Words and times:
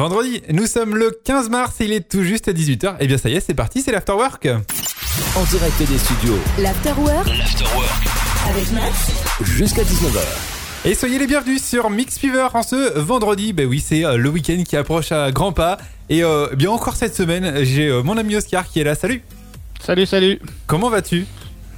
Vendredi, 0.00 0.40
nous 0.52 0.66
sommes 0.66 0.94
le 0.94 1.10
15 1.24 1.48
mars 1.50 1.80
et 1.80 1.84
il 1.86 1.92
est 1.92 2.08
tout 2.08 2.22
juste 2.22 2.46
à 2.46 2.52
18h. 2.52 2.94
Et 3.00 3.08
bien 3.08 3.18
ça 3.18 3.28
y 3.28 3.34
est, 3.34 3.40
c'est 3.40 3.54
parti, 3.54 3.82
c'est 3.82 3.90
l'afterwork. 3.90 4.46
En 5.36 5.42
direct 5.42 5.78
des 5.82 5.98
studios 5.98 6.38
L'Afterwork 6.60 7.26
L'Afterwork 7.26 8.06
avec 8.48 8.70
Max. 8.70 9.10
jusqu'à 9.42 9.82
19h. 9.82 10.20
Et 10.84 10.94
soyez 10.94 11.18
les 11.18 11.26
bienvenus 11.26 11.60
sur 11.64 11.90
Mix 11.90 12.20
Fever 12.20 12.46
en 12.54 12.62
ce 12.62 13.00
vendredi. 13.00 13.52
Ben 13.52 13.66
oui, 13.66 13.80
c'est 13.84 14.04
euh, 14.04 14.16
le 14.16 14.28
week-end 14.28 14.62
qui 14.64 14.76
approche 14.76 15.10
à 15.10 15.32
grands 15.32 15.50
pas. 15.52 15.76
Et 16.08 16.22
euh, 16.22 16.46
bien 16.54 16.70
encore 16.70 16.94
cette 16.94 17.16
semaine, 17.16 17.64
j'ai 17.64 17.88
euh, 17.88 18.04
mon 18.04 18.16
ami 18.16 18.36
Oscar 18.36 18.68
qui 18.68 18.78
est 18.78 18.84
là. 18.84 18.94
Salut. 18.94 19.24
Salut, 19.82 20.06
salut. 20.06 20.38
Comment 20.68 20.88
vas-tu? 20.88 21.26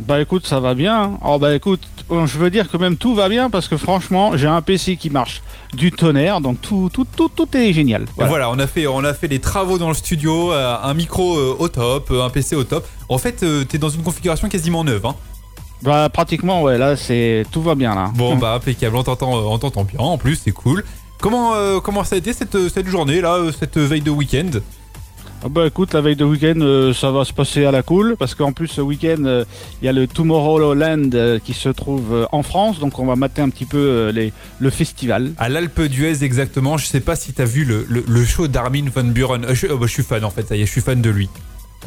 Bah 0.00 0.20
écoute, 0.20 0.46
ça 0.46 0.60
va 0.60 0.74
bien. 0.74 1.02
hein. 1.02 1.18
Oh 1.24 1.38
bah 1.38 1.54
écoute, 1.54 1.80
je 2.26 2.38
veux 2.38 2.50
dire 2.50 2.70
que 2.70 2.76
même 2.76 2.96
tout 2.96 3.14
va 3.14 3.28
bien 3.28 3.50
parce 3.50 3.68
que 3.68 3.76
franchement, 3.76 4.36
j'ai 4.36 4.46
un 4.46 4.62
PC 4.62 4.96
qui 4.96 5.10
marche 5.10 5.42
du 5.74 5.90
tonnerre, 5.90 6.40
donc 6.40 6.60
tout, 6.60 6.90
tout, 6.92 7.06
tout, 7.16 7.28
tout 7.34 7.48
est 7.56 7.72
génial. 7.72 8.04
voilà. 8.16 8.28
Voilà. 8.30 8.50
on 8.50 8.58
a 8.58 8.66
fait 8.66 8.86
on 8.86 9.02
a 9.04 9.14
fait 9.14 9.28
les 9.28 9.38
travaux 9.38 9.78
dans 9.78 9.88
le 9.88 9.94
studio, 9.94 10.52
euh, 10.52 10.76
un 10.82 10.94
micro 10.94 11.36
euh, 11.36 11.56
au 11.58 11.68
top, 11.68 12.10
euh, 12.10 12.22
un 12.24 12.30
PC 12.30 12.56
au 12.56 12.64
top. 12.64 12.86
En 13.08 13.18
fait, 13.18 13.42
euh, 13.42 13.64
t'es 13.64 13.78
dans 13.78 13.88
une 13.88 14.02
configuration 14.02 14.48
quasiment 14.48 14.84
neuve. 14.84 15.06
Hein. 15.06 15.14
Bah 15.82 16.08
pratiquement, 16.10 16.62
ouais, 16.62 16.78
là 16.78 16.96
c'est 16.96 17.44
tout 17.50 17.60
va 17.62 17.74
bien 17.74 17.94
là. 17.94 18.10
Bon 18.14 18.36
bah 18.42 18.54
impeccable, 18.54 18.96
on 18.96 19.02
t'entend 19.02 19.36
euh, 19.36 19.42
on 19.46 19.58
t'entend 19.58 19.84
bien. 19.84 19.98
En 19.98 20.18
plus, 20.18 20.36
c'est 20.36 20.52
cool. 20.52 20.84
Comment 21.20 21.54
euh, 21.54 21.80
comment 21.80 22.04
ça 22.04 22.14
a 22.16 22.18
été 22.18 22.32
cette 22.32 22.68
cette 22.68 22.86
journée 22.86 23.20
là, 23.20 23.34
euh, 23.34 23.52
cette 23.58 23.78
veille 23.78 24.00
de 24.00 24.10
week-end? 24.10 24.50
Ah 25.44 25.48
bah 25.50 25.66
écoute, 25.66 25.92
la 25.92 26.00
veille 26.00 26.14
de 26.14 26.24
week-end, 26.24 26.60
euh, 26.60 26.94
ça 26.94 27.10
va 27.10 27.24
se 27.24 27.32
passer 27.32 27.64
à 27.64 27.72
la 27.72 27.82
cool 27.82 28.14
parce 28.16 28.36
qu'en 28.36 28.52
plus 28.52 28.68
ce 28.68 28.80
week-end, 28.80 29.24
euh, 29.24 29.44
il 29.80 29.86
y 29.86 29.88
a 29.88 29.92
le 29.92 30.06
Tomorrowland 30.06 31.10
euh, 31.14 31.40
qui 31.40 31.52
se 31.52 31.68
trouve 31.68 32.12
euh, 32.14 32.26
en 32.30 32.44
France, 32.44 32.78
donc 32.78 33.00
on 33.00 33.06
va 33.06 33.16
mater 33.16 33.42
un 33.42 33.48
petit 33.48 33.64
peu 33.64 34.10
les, 34.14 34.32
le 34.60 34.70
festival. 34.70 35.32
À 35.38 35.48
l'Alpe 35.48 35.80
d'Huez 35.82 36.22
exactement. 36.22 36.76
Je 36.78 36.86
sais 36.86 37.00
pas 37.00 37.16
si 37.16 37.32
t'as 37.32 37.44
vu 37.44 37.64
le, 37.64 37.84
le, 37.88 38.04
le 38.06 38.24
show 38.24 38.46
d'Armin 38.46 38.84
van 38.94 39.02
Buren. 39.02 39.44
Je, 39.52 39.66
oh, 39.66 39.78
bah, 39.78 39.86
je 39.88 39.92
suis 39.92 40.04
fan 40.04 40.24
en 40.24 40.30
fait. 40.30 40.46
Ça 40.46 40.54
y 40.54 40.62
est, 40.62 40.66
je 40.66 40.70
suis 40.70 40.80
fan 40.80 41.02
de 41.02 41.10
lui. 41.10 41.28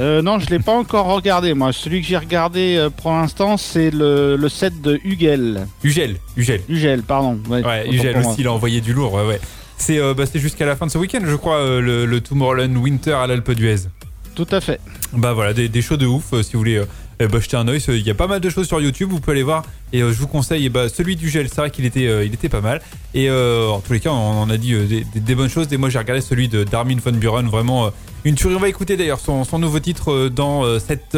Euh, 0.02 0.22
non, 0.22 0.40
je 0.40 0.50
l'ai 0.50 0.60
pas 0.60 0.74
encore 0.74 1.06
regardé 1.06 1.54
moi. 1.54 1.72
Celui 1.72 2.02
que 2.02 2.08
j'ai 2.08 2.18
regardé 2.18 2.76
euh, 2.76 2.90
pour 2.90 3.12
l'instant, 3.12 3.56
c'est 3.56 3.90
le, 3.90 4.36
le 4.36 4.50
set 4.50 4.82
de 4.82 5.00
Hugel. 5.06 5.66
Ugel, 5.82 6.18
Ugel. 6.36 6.60
Ugel, 6.68 7.04
pardon. 7.04 7.40
Ouais, 7.50 7.62
autant 7.62 7.92
Ugel 7.94 8.14
pour 8.16 8.22
moi. 8.24 8.32
aussi, 8.34 8.42
il 8.42 8.48
a 8.48 8.52
envoyé 8.52 8.82
du 8.82 8.92
lourd. 8.92 9.14
Ouais, 9.14 9.26
ouais. 9.26 9.40
C'est 9.78 10.00
euh, 10.00 10.14
bah, 10.14 10.26
c'est 10.26 10.40
jusqu'à 10.40 10.66
la 10.66 10.76
fin 10.76 10.86
de 10.86 10.92
ce 10.92 10.98
week-end, 10.98 11.22
je 11.26 11.36
crois, 11.36 11.58
euh, 11.58 11.82
le, 11.82 12.06
le 12.06 12.22
Tomorrowland 12.22 12.76
Winter 12.76 13.14
à 13.14 13.28
l'Alpe 13.28 13.52
d'Huez. 13.52 13.88
Tout 14.34 14.48
à 14.52 14.62
fait. 14.62 14.80
Bah 15.14 15.34
voilà, 15.34 15.54
des, 15.54 15.70
des 15.70 15.82
shows 15.82 15.98
de 15.98 16.06
ouf. 16.06 16.34
euh, 16.34 16.44
si 16.44 16.54
vous 16.54 16.60
voulez 16.60 16.82
eh 17.20 17.28
bah, 17.28 17.40
jeter 17.40 17.56
un 17.56 17.68
oeil, 17.68 17.82
il 17.88 18.02
y 18.02 18.10
a 18.10 18.14
pas 18.14 18.28
mal 18.28 18.42
de 18.42 18.50
choses 18.50 18.68
sur 18.68 18.82
YouTube. 18.82 19.10
Vous 19.10 19.20
pouvez 19.20 19.34
aller 19.34 19.44
voir. 19.44 19.64
Et 19.94 20.00
je 20.00 20.06
vous 20.06 20.28
conseille 20.28 20.66
eh 20.66 20.70
bah, 20.70 20.90
celui 20.90 21.16
du 21.16 21.30
gel. 21.30 21.48
C'est 21.48 21.58
vrai 21.58 21.72
qu'il 21.72 21.86
était, 21.86 22.26
il 22.26 22.34
était 22.34 22.50
pas 22.50 22.60
mal. 22.60 22.82
Et 23.14 23.32
en 23.32 23.80
tous 23.80 23.94
les 23.94 24.02
cas, 24.02 24.10
on 24.10 24.42
en 24.42 24.50
a 24.50 24.58
dit 24.58 24.76
des, 25.16 25.36
bonnes 25.36 25.50
choses. 25.50 25.72
Et 25.72 25.78
moi, 25.78 25.88
j'ai 25.90 26.00
regardé 26.00 26.20
celui 26.20 26.50
de 26.50 26.66
Darmin 26.66 26.98
von 26.98 27.14
Buren. 27.14 27.48
Vraiment 27.48 27.92
une 28.26 28.36
tuerie. 28.36 28.56
On 28.56 28.60
va 28.60 28.68
écouter 28.68 28.98
d'ailleurs 28.98 29.22
son, 29.22 29.46
son 29.46 29.60
nouveau 29.60 29.80
titre 29.80 30.28
dans 30.28 30.78
cette 30.80 31.18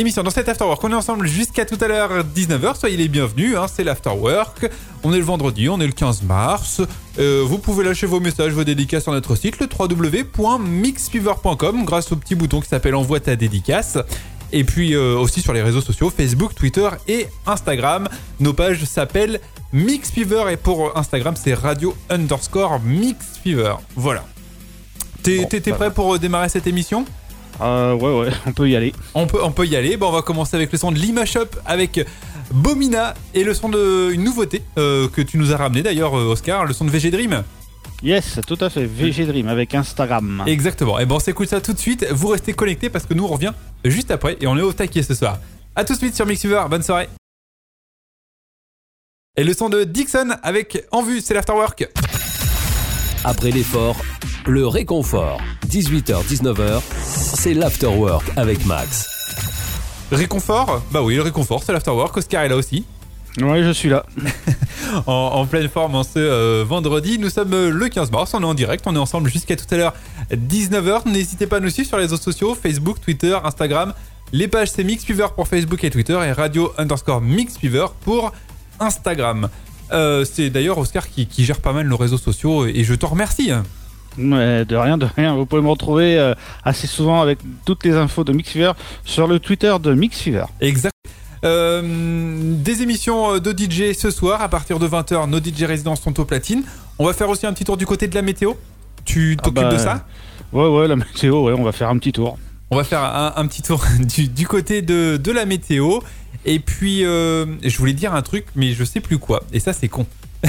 émission, 0.00 0.22
dans 0.22 0.30
cet 0.30 0.48
Afterwork. 0.48 0.82
On 0.82 0.90
est 0.90 0.94
ensemble 0.94 1.26
jusqu'à 1.26 1.64
tout 1.64 1.78
à 1.80 1.88
l'heure 1.88 2.24
19h. 2.24 2.78
Soyez 2.78 2.96
les 2.96 3.08
bienvenus. 3.08 3.56
Hein, 3.56 3.66
c'est 3.72 3.84
l'Afterwork. 3.84 4.68
On 5.02 5.12
est 5.12 5.18
le 5.18 5.24
vendredi. 5.24 5.68
On 5.68 5.80
est 5.80 5.86
le 5.86 5.92
15 5.92 6.22
mars. 6.22 6.80
Euh, 7.18 7.44
vous 7.46 7.58
pouvez 7.58 7.84
lâcher 7.84 8.06
vos 8.06 8.20
messages, 8.20 8.52
vos 8.52 8.64
dédicaces 8.64 9.04
sur 9.04 9.12
notre 9.12 9.36
site, 9.36 9.58
le 9.60 9.68
www.mixfever.com, 9.78 11.84
grâce 11.84 12.12
au 12.12 12.16
petit 12.16 12.34
bouton 12.34 12.60
qui 12.60 12.68
s'appelle 12.68 12.94
Envoie 12.94 13.20
ta 13.20 13.36
dédicace. 13.36 13.98
Et 14.52 14.64
puis 14.64 14.94
euh, 14.94 15.16
aussi 15.16 15.42
sur 15.42 15.52
les 15.52 15.62
réseaux 15.62 15.80
sociaux, 15.80 16.10
Facebook, 16.10 16.54
Twitter 16.54 16.88
et 17.06 17.28
Instagram. 17.46 18.08
Nos 18.40 18.52
pages 18.52 18.84
s'appellent 18.84 19.40
Mixfever 19.72 20.44
et 20.50 20.56
pour 20.56 20.96
Instagram, 20.98 21.34
c'est 21.36 21.54
radio 21.54 21.94
underscore 22.08 22.80
Mixfever. 22.80 23.74
Voilà. 23.94 24.24
T'es 25.22 25.42
Bon, 25.42 25.48
prêt 25.48 25.70
va. 25.70 25.90
pour 25.90 26.14
euh, 26.14 26.18
démarrer 26.18 26.48
cette 26.48 26.66
émission? 26.66 27.04
Euh, 27.60 27.94
ouais, 27.94 28.20
ouais, 28.20 28.34
on 28.46 28.52
peut 28.52 28.68
y 28.68 28.76
aller. 28.76 28.92
on 29.14 29.26
peut, 29.26 29.38
on 29.42 29.52
peut 29.52 29.66
y 29.66 29.76
aller. 29.76 29.96
Bon, 29.96 30.08
on 30.08 30.12
va 30.12 30.22
commencer 30.22 30.56
avec 30.56 30.72
le 30.72 30.78
son 30.78 30.92
de 30.92 30.98
Lima 30.98 31.24
Shop 31.24 31.46
avec 31.66 32.00
Bomina 32.52 33.14
et 33.34 33.44
le 33.44 33.54
son 33.54 33.68
de 33.68 34.10
une 34.12 34.24
nouveauté 34.24 34.62
euh, 34.78 35.08
que 35.08 35.20
tu 35.20 35.38
nous 35.38 35.52
as 35.52 35.56
ramené 35.56 35.82
d'ailleurs, 35.82 36.18
euh, 36.18 36.32
Oscar, 36.32 36.64
le 36.64 36.72
son 36.72 36.84
de 36.84 36.90
VG 36.90 37.10
Dream. 37.10 37.42
Yes, 38.02 38.40
tout 38.46 38.56
à 38.60 38.70
fait. 38.70 38.86
VG 38.86 39.26
Dream 39.26 39.48
avec 39.48 39.74
Instagram. 39.74 40.44
Exactement. 40.46 40.98
Et 40.98 41.06
bon, 41.06 41.16
on 41.16 41.20
s'écoute 41.20 41.48
ça 41.48 41.60
tout 41.60 41.72
de 41.74 41.78
suite. 41.78 42.06
Vous 42.10 42.28
restez 42.28 42.54
connectés 42.54 42.88
parce 42.88 43.04
que 43.04 43.14
nous, 43.14 43.24
on 43.24 43.28
revient 43.28 43.52
juste 43.84 44.10
après 44.10 44.36
et 44.40 44.46
on 44.46 44.56
est 44.56 44.62
au 44.62 44.72
taquet 44.72 45.02
ce 45.02 45.14
soir. 45.14 45.38
A 45.76 45.84
tout 45.84 45.92
de 45.92 45.98
suite 45.98 46.16
sur 46.16 46.26
Mixuver. 46.26 46.62
Bonne 46.70 46.82
soirée. 46.82 47.08
Et 49.36 49.44
le 49.44 49.52
son 49.52 49.68
de 49.68 49.84
Dixon 49.84 50.30
avec 50.42 50.86
En 50.90 51.02
vue, 51.02 51.20
c'est 51.20 51.34
l'afterwork. 51.34 51.88
Après 53.24 53.50
l'effort, 53.50 53.96
le 54.46 54.66
réconfort. 54.66 55.40
18h-19h, 55.68 56.80
c'est 57.04 57.52
l'Afterwork 57.52 58.24
avec 58.36 58.64
Max. 58.64 59.08
Réconfort 60.10 60.82
Bah 60.90 61.02
oui, 61.02 61.16
le 61.16 61.22
réconfort, 61.22 61.62
c'est 61.62 61.72
l'afterwork. 61.72 62.16
Oscar 62.16 62.44
est 62.44 62.48
là 62.48 62.56
aussi. 62.56 62.84
Ouais, 63.40 63.62
je 63.62 63.70
suis 63.70 63.88
là. 63.88 64.04
En, 65.06 65.12
en 65.12 65.46
pleine 65.46 65.68
forme 65.68 65.94
en 65.94 66.02
ce 66.02 66.18
euh, 66.18 66.64
vendredi. 66.66 67.16
Nous 67.20 67.30
sommes 67.30 67.52
euh, 67.54 67.70
le 67.70 67.88
15 67.88 68.10
mars, 68.10 68.34
on 68.34 68.42
est 68.42 68.44
en 68.44 68.54
direct, 68.54 68.84
on 68.88 68.96
est 68.96 68.98
ensemble 68.98 69.30
jusqu'à 69.30 69.54
tout 69.54 69.72
à 69.72 69.76
l'heure 69.76 69.94
19h. 70.32 71.08
N'hésitez 71.08 71.46
pas 71.46 71.58
à 71.58 71.60
nous 71.60 71.70
suivre 71.70 71.86
sur 71.86 71.96
les 71.96 72.04
réseaux 72.04 72.16
sociaux, 72.16 72.56
Facebook, 72.60 73.00
Twitter, 73.00 73.38
Instagram. 73.44 73.94
Les 74.32 74.48
pages 74.48 74.72
c'est 74.72 74.82
Mixfever 74.82 75.28
pour 75.36 75.46
Facebook 75.46 75.84
et 75.84 75.90
Twitter 75.90 76.18
et 76.26 76.32
radio 76.32 76.72
underscore 76.76 77.20
Mixfever 77.20 77.86
pour 78.00 78.32
Instagram. 78.80 79.48
Euh, 79.92 80.24
c'est 80.24 80.50
d'ailleurs 80.50 80.78
Oscar 80.78 81.08
qui, 81.08 81.26
qui 81.26 81.44
gère 81.44 81.60
pas 81.60 81.72
mal 81.72 81.86
nos 81.88 81.96
réseaux 81.96 82.18
sociaux 82.18 82.66
et 82.66 82.84
je 82.84 82.94
t'en 82.94 83.08
remercie. 83.08 83.50
Ouais, 84.18 84.64
de 84.64 84.76
rien, 84.76 84.98
de 84.98 85.06
rien. 85.16 85.34
Vous 85.34 85.46
pouvez 85.46 85.62
me 85.62 85.68
retrouver 85.68 86.18
euh, 86.18 86.34
assez 86.64 86.86
souvent 86.86 87.20
avec 87.22 87.38
toutes 87.64 87.84
les 87.84 87.94
infos 87.94 88.24
de 88.24 88.32
Mixfever 88.32 88.72
sur 89.04 89.26
le 89.26 89.38
Twitter 89.38 89.74
de 89.80 89.94
Mixfever. 89.94 90.44
Exact. 90.60 90.94
Euh, 91.44 91.80
des 92.56 92.82
émissions 92.82 93.38
de 93.38 93.50
DJ 93.52 93.96
ce 93.96 94.10
soir 94.10 94.42
à 94.42 94.48
partir 94.48 94.78
de 94.78 94.86
20h. 94.86 95.28
Nos 95.28 95.38
DJ 95.38 95.62
résidences 95.62 96.02
sont 96.02 96.18
au 96.20 96.24
platine. 96.24 96.62
On 96.98 97.06
va 97.06 97.12
faire 97.14 97.28
aussi 97.30 97.46
un 97.46 97.52
petit 97.52 97.64
tour 97.64 97.76
du 97.76 97.86
côté 97.86 98.08
de 98.08 98.14
la 98.14 98.22
météo. 98.22 98.52
Tu 99.04 99.36
Ah 99.38 99.42
t'occupes 99.44 99.62
bah, 99.62 99.72
de 99.72 99.78
ça? 99.78 100.06
Ouais, 100.52 100.68
ouais, 100.68 100.88
la 100.88 100.96
météo, 100.96 101.44
ouais, 101.44 101.54
on 101.56 101.62
va 101.62 101.72
faire 101.72 101.88
un 101.88 101.96
petit 101.98 102.12
tour. 102.12 102.36
On 102.70 102.76
va 102.76 102.84
faire 102.84 103.02
un, 103.02 103.32
un 103.36 103.46
petit 103.46 103.62
tour 103.62 103.82
du, 104.00 104.28
du 104.28 104.46
côté 104.46 104.82
de, 104.82 105.16
de 105.16 105.32
la 105.32 105.46
météo. 105.46 106.00
Et 106.44 106.58
puis, 106.58 107.04
euh, 107.04 107.46
je 107.62 107.76
voulais 107.78 107.92
dire 107.92 108.14
un 108.14 108.22
truc, 108.22 108.46
mais 108.56 108.72
je 108.72 108.84
sais 108.84 109.00
plus 109.00 109.18
quoi. 109.18 109.42
Et 109.52 109.60
ça, 109.60 109.72
c'est 109.72 109.88
con. 109.88 110.06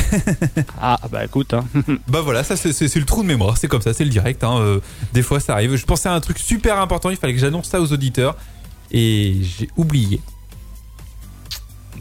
Ah, 0.81 0.97
bah 1.11 1.25
écoute, 1.25 1.53
hein. 1.53 1.65
Bah 2.07 2.21
voilà, 2.21 2.43
ça, 2.43 2.55
c'est 2.55 2.95
le 2.95 3.05
trou 3.05 3.23
de 3.23 3.27
mémoire. 3.27 3.57
C'est 3.57 3.67
comme 3.67 3.81
ça, 3.81 3.93
c'est 3.93 4.05
le 4.05 4.09
direct. 4.09 4.43
hein, 4.43 4.57
euh, 4.59 4.79
des 5.13 5.21
fois, 5.21 5.39
ça 5.39 5.53
arrive. 5.53 5.75
Je 5.75 5.85
pensais 5.85 6.07
à 6.09 6.13
un 6.13 6.19
truc 6.21 6.39
super 6.39 6.79
important. 6.79 7.09
Il 7.09 7.17
fallait 7.17 7.33
que 7.33 7.39
j'annonce 7.39 7.67
ça 7.67 7.81
aux 7.81 7.91
auditeurs. 7.91 8.35
Et 8.91 9.37
j'ai 9.41 9.69
oublié. 9.77 10.21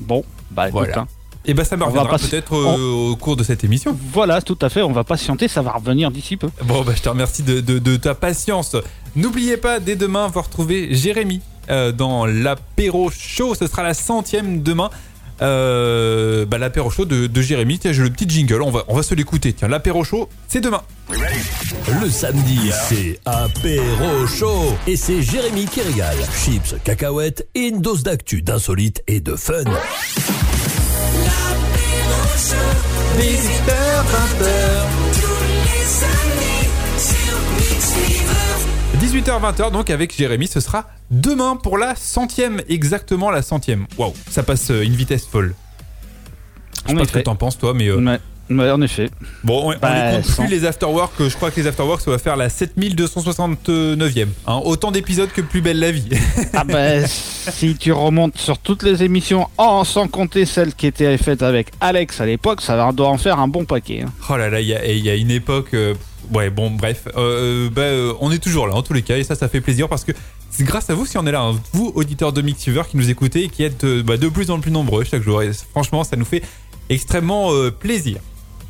bon, 0.01 0.25
bah 0.51 0.69
écoute, 0.69 0.79
Voilà. 0.87 1.01
hein. 1.01 1.09
Et 1.47 1.55
bah, 1.55 1.65
ça 1.65 1.77
me 1.77 1.85
reviendra 1.85 2.19
peut-être 2.19 2.55
euh, 2.55 3.11
au 3.13 3.17
cours 3.17 3.35
de 3.35 3.43
cette 3.43 3.65
émission. 3.65 3.97
Voilà, 4.13 4.43
tout 4.43 4.59
à 4.61 4.69
fait, 4.69 4.83
on 4.83 4.93
va 4.93 5.05
patienter, 5.05 5.49
ça 5.49 5.63
va 5.63 5.73
revenir 5.73 6.11
d'ici 6.11 6.37
peu. 6.37 6.51
Bon, 6.65 6.83
bah, 6.83 6.93
je 6.95 7.01
te 7.03 7.09
remercie 7.09 7.43
de, 7.43 7.61
de- 7.61 7.79
de 7.79 7.97
ta 7.97 8.15
patience. 8.15 8.77
N'oubliez 9.17 9.57
pas, 9.57 9.81
dès 9.81 9.97
demain, 9.97 10.29
vous 10.29 10.41
retrouver 10.43 10.95
Jérémy 10.95 11.41
dans 11.93 12.27
l'apéro 12.27 13.11
show. 13.11 13.55
Ce 13.55 13.67
sera 13.67 13.83
la 13.83 13.95
centième 13.95 14.63
demain. 14.63 14.91
Euh, 15.43 16.45
bah, 16.45 16.59
l'apéro 16.59 16.91
show 16.91 17.05
de, 17.05 17.27
de 17.27 17.43
Jérémy. 17.43 17.79
Tiens, 17.79 17.93
j'ai 17.93 18.03
le 18.03 18.11
petit 18.11 18.29
jingle. 18.29 18.63
On 18.63 18.71
va, 18.71 18.85
on 18.89 18.95
va 18.95 19.03
se 19.03 19.15
l'écouter. 19.15 19.53
Tiens, 19.53 19.69
l'apéro 19.69 20.05
show, 20.05 20.29
c'est 20.49 20.61
demain. 20.61 20.83
Le 22.01 22.11
samedi, 22.11 22.71
c'est 22.89 23.19
apéro 23.25 24.27
chaud. 24.27 24.75
Et 24.87 24.97
c'est 24.97 25.23
Jérémy 25.23 25.65
qui 25.67 25.81
régale. 25.81 26.17
Chips, 26.45 26.75
cacahuètes 26.85 27.49
et 27.55 27.69
une 27.69 27.81
dose 27.81 28.03
d'actu, 28.03 28.43
d'insolite 28.43 29.03
et 29.07 29.21
de 29.21 29.35
fun. 29.35 29.65
18h-20h, 38.99 39.71
donc 39.73 39.89
avec 39.91 40.15
Jérémy, 40.17 40.47
ce 40.47 40.61
sera 40.61 40.87
demain 41.11 41.57
pour 41.57 41.79
la 41.79 41.95
centième, 41.95 42.61
exactement 42.69 43.31
la 43.31 43.41
centième. 43.43 43.87
Waouh, 43.97 44.13
ça 44.31 44.43
passe 44.43 44.71
euh, 44.71 44.83
une 44.83 44.95
vitesse 44.95 45.27
folle. 45.27 45.55
Je 46.87 46.91
sais 46.91 46.97
pas 46.97 47.05
ce 47.07 47.13
que 47.13 47.19
t'en 47.21 47.37
penses, 47.37 47.57
toi, 47.59 47.73
mais. 47.75 47.89
euh, 47.89 47.99
Ouais, 48.51 48.57
ouais, 48.57 48.71
en 48.71 48.83
effet. 48.83 49.09
Bon, 49.45 49.71
on, 49.71 49.75
on 49.75 49.79
Bah, 49.79 50.11
les 50.11 50.17
compte 50.17 50.25
sans- 50.27 50.43
plus 50.43 50.51
les 50.51 50.65
afterwork. 50.65 51.13
Je 51.21 51.35
crois 51.37 51.51
que 51.51 51.61
les 51.61 51.67
afterwork, 51.69 52.01
ça 52.01 52.11
va 52.11 52.19
faire 52.19 52.37
la 52.37 52.49
7269e. 52.49 54.27
Hein, 54.47 54.61
autant 54.65 54.91
d'épisodes 54.91 55.31
que 55.31 55.41
plus 55.41 55.61
belle 55.61 55.79
la 55.79 55.93
vie. 55.93 56.09
Ah 56.53 56.65
bah, 56.65 57.07
si 57.07 57.77
tu 57.77 57.93
remontes 57.93 58.37
sur 58.39 58.59
toutes 58.59 58.83
les 58.83 59.03
émissions, 59.05 59.47
en, 59.57 59.85
sans 59.85 60.09
compter 60.09 60.45
celles 60.47 60.75
qui 60.75 60.87
étaient 60.89 61.17
faites 61.17 61.43
avec 61.43 61.69
Alex 61.81 62.21
à 62.21 62.27
l'époque, 62.27 62.61
ça 62.61 62.91
doit 62.93 63.09
en 63.09 63.19
faire 63.19 63.39
un 63.39 63.49
bon 63.49 63.65
paquet. 63.65 64.03
hein. 64.07 64.13
oh 64.29 64.37
là 64.37 64.51
là, 64.51 64.61
il 64.61 64.67
y 64.67 64.75
a, 64.75 64.85
il 64.85 65.05
y 65.05 65.09
a 65.11 65.15
une 65.15 65.31
époque. 65.31 65.75
euh, 65.75 65.95
ouais, 66.33 66.51
bon, 66.51 66.71
bref. 66.71 67.09
Euh, 67.17 67.69
bah, 67.71 67.83
euh, 67.83 68.13
on 68.21 68.31
est 68.33 68.39
toujours 68.39 68.67
là, 68.67 68.75
en 68.75 68.83
tous 68.83 68.93
les 68.93 69.03
cas. 69.03 69.17
Et 69.19 69.25
ça, 69.25 69.35
ça 69.35 69.49
fait 69.49 69.61
plaisir 69.61 69.89
parce 69.89 70.05
que 70.05 70.13
c'est 70.51 70.65
grâce 70.65 70.91
à 70.91 70.95
vous 70.95 71.07
si 71.07 71.17
on 71.19 71.27
est 71.27 71.33
là. 71.33 71.43
hein. 71.43 71.61
Vous, 71.73 71.93
auditeurs 71.95 72.33
de 72.33 72.43
Mixuver 72.43 72.83
qui 72.91 72.97
nous 72.97 73.11
écoutez 73.11 73.45
et 73.45 73.49
qui 73.49 73.63
êtes 73.63 73.85
euh, 73.85 74.03
bah, 74.03 74.17
de 74.17 74.29
plus 74.29 74.51
en 74.51 74.61
plus 74.61 74.71
nombreux 74.71 75.05
chaque 75.05 75.23
jour. 75.23 75.43
Et 75.43 75.51
franchement, 75.71 76.05
ça 76.05 76.17
nous 76.17 76.25
fait 76.25 76.43
extrêmement 76.89 77.53
euh, 77.53 77.71
plaisir. 77.71 78.19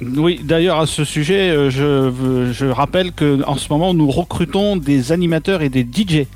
Oui, 0.02 0.40
d'ailleurs 0.42 0.78
à 0.80 0.86
ce 0.86 1.04
sujet, 1.04 1.50
euh, 1.50 1.68
je, 1.70 2.64
rappelle 2.66 3.12
que 3.12 3.42
en 3.46 3.56
ce 3.56 3.68
moment 3.70 3.92
nous 3.92 4.10
recrutons 4.10 4.76
des 4.76 5.12
animateurs 5.12 5.60
et 5.60 5.68
des 5.68 5.82
DJ. 5.82 6.26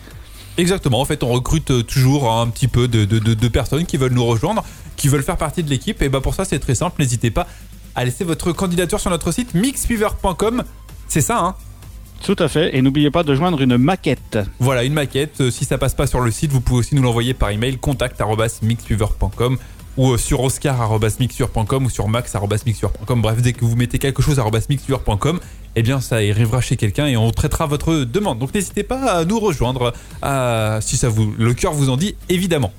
Exactement, 0.59 1.01
en 1.01 1.05
fait 1.07 1.23
on 1.23 1.29
recrute 1.29 1.71
euh, 1.71 1.83
toujours 1.83 2.31
un 2.31 2.47
petit 2.49 2.69
peu 2.69 2.89
de, 2.89 3.07
de- 3.07 3.19
de- 3.19 3.33
de 3.33 3.49
personnes 3.49 3.87
qui 3.87 3.97
veulent 3.97 4.13
nous 4.13 4.25
rejoindre, 4.27 4.63
qui 4.97 5.09
veulent 5.09 5.23
faire 5.23 5.39
partie 5.39 5.63
de 5.63 5.71
l'équipe, 5.71 6.03
et 6.03 6.11
bah 6.11 6.21
pour 6.21 6.35
ça 6.35 6.45
c'est 6.45 6.59
très 6.59 6.75
simple, 6.75 7.01
n'hésitez 7.01 7.31
pas 7.31 7.47
à 7.95 8.05
laisser 8.05 8.23
votre 8.25 8.53
candidature 8.53 9.01
sur 9.01 9.11
notre 9.11 9.33
site 9.33 9.55
mixfever.com, 9.55 10.63
c'est 11.09 11.21
ça 11.21 11.39
hein 11.39 11.55
Tout 12.25 12.37
à 12.39 12.49
fait. 12.49 12.77
Et 12.77 12.83
n'oubliez 12.83 13.11
pas 13.11 13.23
de 13.23 13.35
joindre 13.35 13.61
une 13.61 13.77
maquette. 13.77 14.39
Voilà, 14.59 14.85
une 14.85 14.93
maquette. 14.95 15.41
Euh, 15.41 15.51
Si 15.51 15.65
ça 15.65 15.79
passe 15.79 15.95
pas 15.95 16.07
sur 16.07 16.21
le 16.21 16.31
site, 16.31 16.51
vous 16.53 16.61
pouvez 16.61 16.81
aussi 16.81 16.95
nous 16.95 17.03
l'envoyer 17.03 17.35
par 17.35 17.51
email 17.51 17.77
contact@mixweaver.com 17.79 19.59
ou 19.97 20.13
euh, 20.13 20.19
sur 20.19 20.41
oscar@mixweaver.com 20.43 21.85
ou 21.87 21.91
sur 21.91 22.09
max@mixweaver.com. 22.09 23.23
Bref, 23.23 23.43
dès 23.43 23.53
que 23.53 23.65
vous 23.65 23.77
mettez 23.77 23.99
quelque 23.99 24.23
chose 24.23 24.39
eh 25.77 25.83
bien 25.83 26.01
ça 26.01 26.17
arrivera 26.17 26.61
chez 26.61 26.77
quelqu'un 26.77 27.07
et 27.07 27.17
on 27.17 27.31
traitera 27.33 27.67
votre 27.67 28.05
demande. 28.05 28.39
Donc 28.39 28.55
n'hésitez 28.55 28.83
pas 28.85 29.13
à 29.13 29.25
nous 29.25 29.41
rejoindre 29.41 29.93
à- 30.23 30.79
si 30.81 30.97
ça 30.97 31.09
vous 31.09 31.35
le 31.37 31.53
cœur 31.55 31.73
vous 31.73 31.91
en 31.91 31.97
dit 31.97 32.15
évidemment. 32.29 32.73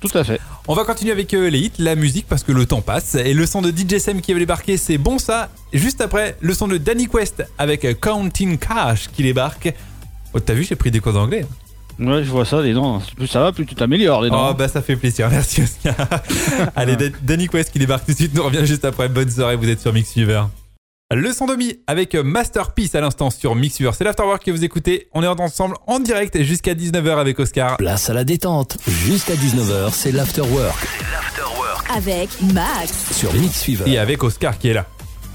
Tout 0.00 0.16
à 0.16 0.22
fait. 0.24 0.40
On 0.68 0.74
va 0.74 0.84
continuer 0.84 1.10
avec 1.12 1.32
euh, 1.34 1.48
les 1.48 1.58
hits, 1.60 1.72
la 1.78 1.94
musique 1.96 2.26
parce 2.28 2.42
que 2.42 2.52
le 2.52 2.66
temps 2.66 2.80
passe 2.82 3.14
et 3.14 3.32
le 3.34 3.46
son 3.46 3.62
de 3.62 3.70
DJ 3.70 3.98
Sam 3.98 4.20
qui 4.20 4.32
va 4.32 4.38
débarquer, 4.38 4.76
c'est 4.76 4.98
bon 4.98 5.18
ça. 5.18 5.48
Juste 5.76 6.00
après, 6.00 6.36
le 6.40 6.54
son 6.54 6.68
de 6.68 6.78
Danny 6.78 7.06
Quest 7.08 7.44
avec 7.58 7.84
euh, 7.84 7.94
Counting 7.94 8.58
Cash 8.58 9.08
qui 9.14 9.22
débarque. 9.22 9.72
Oh, 10.34 10.40
t'as 10.40 10.54
vu, 10.54 10.64
j'ai 10.64 10.76
pris 10.76 10.90
des 10.90 11.00
cours 11.00 11.12
d'anglais. 11.12 11.44
Ouais, 11.98 12.22
je 12.24 12.30
vois 12.30 12.44
ça, 12.44 12.60
les 12.60 12.74
dents. 12.74 13.00
Plus 13.16 13.26
ça 13.26 13.40
va, 13.40 13.52
plus 13.52 13.64
tu 13.64 13.74
t'améliores, 13.74 14.20
les 14.22 14.28
dents. 14.28 14.50
Oh 14.50 14.54
bah 14.54 14.68
ça 14.68 14.82
fait 14.82 14.96
plaisir, 14.96 15.28
merci 15.30 15.62
Oscar. 15.62 15.94
Allez, 16.76 16.96
Dan- 16.96 17.12
Danny 17.22 17.48
Quest 17.48 17.72
qui 17.72 17.78
débarque 17.78 18.04
tout 18.04 18.12
de 18.12 18.16
suite, 18.16 18.34
nous 18.34 18.42
revient 18.42 18.66
juste 18.66 18.84
après. 18.84 19.08
Bonne 19.08 19.30
soirée, 19.30 19.56
vous 19.56 19.68
êtes 19.68 19.80
sur 19.80 19.92
Mixfever. 19.94 20.42
Le 21.14 21.32
son 21.32 21.46
de 21.46 21.54
mi 21.54 21.78
avec 21.86 22.14
Masterpiece 22.16 22.94
à 22.96 23.00
l'instant 23.00 23.30
sur 23.30 23.54
Mixfever. 23.54 23.92
C'est 23.96 24.02
l'Afterwork 24.04 24.44
que 24.44 24.50
vous 24.50 24.64
écoutez. 24.64 25.06
On 25.14 25.22
est 25.22 25.26
ensemble 25.28 25.76
en 25.86 26.00
direct 26.00 26.42
jusqu'à 26.42 26.74
19h 26.74 27.16
avec 27.18 27.38
Oscar. 27.38 27.76
Place 27.76 28.10
à 28.10 28.12
la 28.12 28.24
détente. 28.24 28.76
Jusqu'à 28.88 29.34
19h, 29.34 29.90
c'est 29.92 30.10
l'afterwork 30.10 30.76
Avec 31.96 32.28
Max. 32.52 32.92
sur 33.12 33.32
Mix 33.34 33.62
Fever. 33.62 33.84
Et 33.88 33.98
avec 33.98 34.22
Oscar 34.24 34.58
qui 34.58 34.68
est 34.68 34.74
là. 34.74 34.86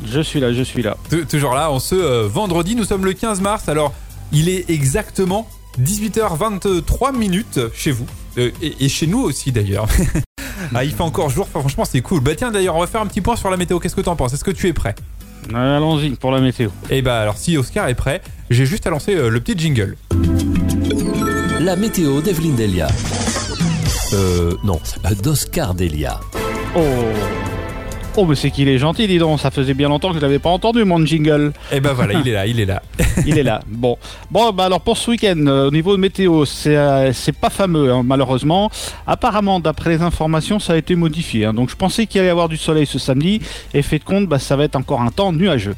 Je 0.06 0.22
suis 0.22 0.40
là, 0.40 0.52
je 0.54 0.64
suis 0.64 0.82
là. 0.82 0.98
T- 1.10 1.26
Toujours 1.26 1.54
là, 1.54 1.72
en 1.72 1.80
ce 1.80 1.96
euh, 1.96 2.28
vendredi, 2.28 2.76
nous 2.76 2.86
sommes 2.86 3.06
le 3.06 3.14
15 3.14 3.42
mars. 3.42 3.70
Alors, 3.70 3.94
il 4.32 4.50
est 4.50 4.70
exactement 4.70 5.48
18h23 5.80 7.16
minutes 7.16 7.60
chez 7.74 7.92
vous. 7.92 8.06
Euh, 8.38 8.52
et, 8.62 8.86
et 8.86 8.90
chez 8.90 9.08
nous 9.08 9.20
aussi 9.20 9.52
d'ailleurs. 9.52 9.88
ah, 10.76 10.84
il 10.84 10.92
fait 10.92 11.02
encore 11.02 11.30
jour, 11.30 11.48
Enfin, 11.50 11.60
franchement 11.62 11.86
c'est 11.86 12.02
cool. 12.02 12.22
Bah 12.22 12.32
tiens 12.36 12.52
d'ailleurs, 12.52 12.76
on 12.76 12.80
va 12.80 12.88
faire 12.88 13.02
un 13.02 13.08
petit 13.08 13.22
point 13.22 13.36
sur 13.36 13.50
la 13.50 13.58
météo. 13.58 13.80
Qu'est-ce 13.80 13.96
que 13.96 14.02
t'en 14.02 14.16
penses? 14.16 14.34
Est-ce 14.34 14.44
que 14.44 14.52
tu 14.52 14.68
es 14.68 14.74
prêt? 14.74 14.96
Euh, 15.54 15.78
Allons-y 15.78 16.12
pour 16.12 16.32
la 16.32 16.40
météo. 16.40 16.70
Eh 16.90 17.02
bah 17.02 17.20
alors 17.20 17.38
si 17.38 17.58
Oscar 17.58 17.88
est 17.90 17.96
prêt, 17.96 18.22
j'ai 18.50 18.66
juste 18.66 18.88
à 18.88 18.90
lancer 18.90 19.16
euh, 19.16 19.30
le 19.30 19.40
petit 19.42 19.58
jingle. 19.58 19.98
La 21.60 21.76
météo 21.76 22.22
d'Evelyne 22.22 22.56
Delia. 22.56 22.88
Euh, 24.14 24.56
non, 24.64 24.80
d'Oscar 25.24 25.74
Delia. 25.74 26.20
Oh 26.76 26.80
Oh, 28.18 28.26
mais 28.26 28.36
c'est 28.36 28.52
qu'il 28.52 28.68
est 28.68 28.78
gentil, 28.78 29.08
dis 29.08 29.20
donc. 29.20 29.40
Ça 29.40 29.52
faisait 29.52 29.74
bien 29.74 29.88
longtemps 29.88 30.10
que 30.10 30.16
je 30.18 30.22
l'avais 30.22 30.38
pas 30.38 30.50
entendu, 30.50 30.84
mon 30.84 31.04
jingle. 31.06 31.54
Eh 31.72 31.80
bah 31.80 31.94
voilà, 31.94 32.14
il 32.20 32.28
est 32.28 32.34
là, 32.34 32.46
il 32.46 32.60
est 32.60 32.66
là. 32.66 32.82
Il 33.26 33.38
est 33.38 33.44
là. 33.44 33.62
Bon, 33.68 33.98
bon, 34.32 34.52
bah 34.52 34.66
alors 34.66 34.82
pour 34.82 34.98
ce 34.98 35.12
week-end, 35.12 35.46
euh, 35.48 35.68
au 35.68 35.72
niveau 35.72 35.96
de 35.96 36.02
météo, 36.02 36.44
c'est 36.46 36.76
euh, 36.76 37.14
c'est 37.14 37.36
pas 37.36 37.50
fameux, 37.50 37.92
hein, 37.92 38.02
malheureusement. 38.04 38.70
Apparemment, 39.08 39.60
d'après 39.60 39.92
les 39.92 40.02
informations, 40.02 40.60
ça 40.60 40.74
a 40.74 40.78
été 40.78 40.96
modifié. 40.96 41.46
hein. 41.46 41.54
Donc, 41.54 41.70
je 41.70 41.76
pensais 41.76 42.06
qu'il 42.06 42.20
allait 42.20 42.28
y 42.30 42.32
avoir 42.32 42.50
du 42.50 42.58
soleil 42.58 42.86
ce 42.86 43.00
samedi, 43.00 43.42
et 43.74 43.82
fait 43.82 44.00
de 44.00 44.04
compte, 44.04 44.28
bah, 44.28 44.40
ça 44.40 44.56
va 44.58 44.64
être 44.66 44.76
encore 44.76 45.02
un 45.02 45.12
temps 45.12 45.32
nuageux. 45.32 45.76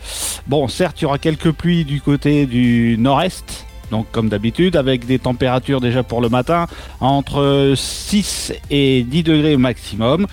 Bon, 0.48 0.68
certes, 0.68 1.02
il 1.02 1.04
y 1.04 1.06
aura 1.06 1.18
quelques 1.20 1.52
pluies 1.52 1.86
du 1.86 2.02
côté 2.02 2.46
du 2.48 2.96
nord-est. 3.00 3.66
Donc 3.92 4.08
comme 4.12 4.28
d'habitude, 4.28 4.76
avec 4.76 5.06
des 5.06 5.20
températures 5.20 5.80
déjà 5.80 6.02
pour 6.02 6.20
le 6.20 6.28
matin 6.30 6.66
entre 7.00 7.74
6 7.76 8.54
et 8.72 9.04
10 9.04 9.22
degrés 9.22 9.56
maximum. 9.58 10.26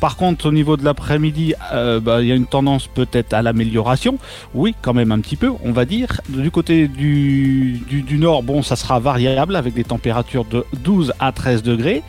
Par 0.00 0.16
contre, 0.16 0.46
au 0.46 0.52
niveau 0.52 0.76
de 0.76 0.84
l'après-midi, 0.84 1.54
euh, 1.72 2.00
bah, 2.00 2.20
il 2.22 2.28
y 2.28 2.32
a 2.32 2.34
une 2.34 2.46
tendance 2.46 2.86
peut-être 2.86 3.32
à 3.32 3.42
l'amélioration. 3.42 4.18
Oui, 4.54 4.74
quand 4.82 4.92
même 4.94 5.10
un 5.12 5.20
petit 5.20 5.36
peu, 5.36 5.50
on 5.64 5.72
va 5.72 5.84
dire. 5.84 6.20
Du 6.28 6.50
côté 6.50 6.86
du, 6.88 7.80
du, 7.88 8.02
du 8.02 8.18
nord, 8.18 8.42
bon, 8.42 8.62
ça 8.62 8.76
sera 8.76 8.98
variable 9.00 9.56
avec 9.56 9.74
des 9.74 9.84
températures 9.84 10.44
de 10.44 10.64
12 10.84 11.12
à 11.18 11.32
13 11.32 11.62
degrés. 11.62 12.02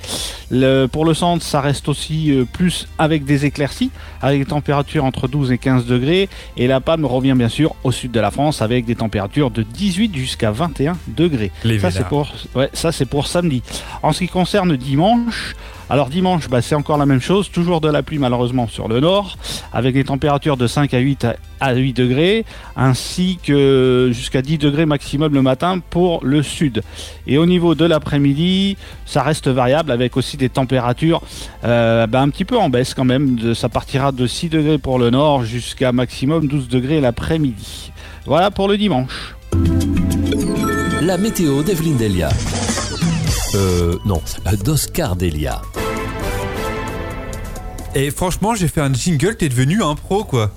Le- 0.52 0.86
pour 0.88 1.06
le 1.06 1.14
centre, 1.14 1.44
ça 1.44 1.62
reste 1.62 1.90
aussi 1.90 2.32
euh, 2.32 2.46
plus 2.46 2.88
avec 2.98 3.26
des 3.26 3.46
éclaircies, 3.46 3.92
avec 4.22 4.40
des 4.40 4.46
températures 4.46 5.06
entre 5.06 5.28
12 5.28 5.52
et 5.52 5.58
15 5.58 5.86
degrés. 5.86 6.30
Et 6.58 6.68
la 6.68 6.80
palme 6.82 7.06
revient 7.06 7.34
bien 7.38 7.50
sûr 7.50 7.76
au 7.84 7.92
sud 7.92 8.12
de 8.12 8.20
la 8.20 8.32
France 8.32 8.62
avec 8.62 8.86
des 8.86 8.96
températures 8.96 9.52
de 9.52 9.64
18 9.64 10.16
jusqu'à 10.16 10.52
21 10.52 10.98
degrés. 11.08 11.52
Les 11.64 11.80
Ça 11.80 11.90
c'est 11.92 11.98
vénards. 12.00 12.10
pour, 12.10 12.32
ouais, 12.56 12.70
ça 12.74 12.92
c'est 12.92 13.06
pour 13.06 13.28
samedi. 13.28 13.62
En 14.04 14.12
ce 14.14 14.20
qui 14.20 14.28
concerne 14.28 14.76
dimanche, 14.78 15.56
alors 15.90 16.10
dimanche, 16.10 16.50
bah, 16.50 16.62
c'est 16.62 16.76
encore 16.76 16.98
la 16.98 17.06
même 17.06 17.22
chose, 17.22 17.50
toujours 17.50 17.80
de 17.82 17.90
la 17.90 18.04
pluie 18.04 18.18
malheureusement 18.20 18.68
sur 18.68 18.88
le 18.88 19.00
nord, 19.00 19.38
avec 19.72 19.94
des 19.94 20.04
températures 20.04 20.58
de 20.58 20.68
5 20.68 20.94
à 20.94 21.00
8 21.00 21.26
à- 21.26 21.36
à 21.60 21.74
8 21.74 21.94
degrés, 21.94 22.46
ainsi 22.76 23.40
que 23.42 24.10
jusqu'à 24.14 24.42
10 24.42 24.58
degrés 24.58 24.86
maximum 24.86 25.34
le 25.34 25.42
matin 25.42 25.80
pour 25.90 26.24
le 26.24 26.44
sud. 26.44 26.84
Et 27.26 27.38
au 27.38 27.46
niveau 27.46 27.74
de 27.74 27.86
l'après-midi, 27.86 28.78
ça 29.06 29.24
reste 29.24 29.48
variable 29.48 29.92
avec 29.92 30.18
aussi 30.18 30.38
des 30.38 30.50
températures 30.50 31.22
euh, 31.64 32.06
bah, 32.06 32.22
un 32.22 32.30
petit 32.30 32.46
peu 32.46 32.58
en 32.58 32.70
baisse 32.70 32.94
quand 32.94 33.06
même. 33.06 33.54
Ça 33.56 33.70
partira 33.70 34.12
de 34.12 34.28
6 34.28 34.50
degrés 34.50 34.78
pour 34.78 35.00
le 35.00 35.10
nord 35.10 35.44
jusqu'à 35.46 35.92
maximum 35.92 36.48
12 36.48 36.68
degrés 36.68 37.00
l'après-midi. 37.02 37.92
Voilà 38.26 38.52
pour 38.52 38.68
le 38.68 38.78
dimanche. 38.78 39.36
La 41.02 41.18
météo 41.18 41.64
d'Evelyne 41.64 41.98
Delia. 41.98 42.30
Euh, 43.56 43.96
non, 44.06 44.22
d'Oscar 44.64 45.16
Delia. 45.16 45.62
Et 47.96 48.12
franchement, 48.12 48.54
j'ai 48.56 48.68
fait 48.68 48.82
un 48.82 48.94
jingle, 48.94 49.36
t'es 49.36 49.50
devenu 49.50 49.82
un 49.84 49.96
pro 49.96 50.24
quoi. 50.24 50.52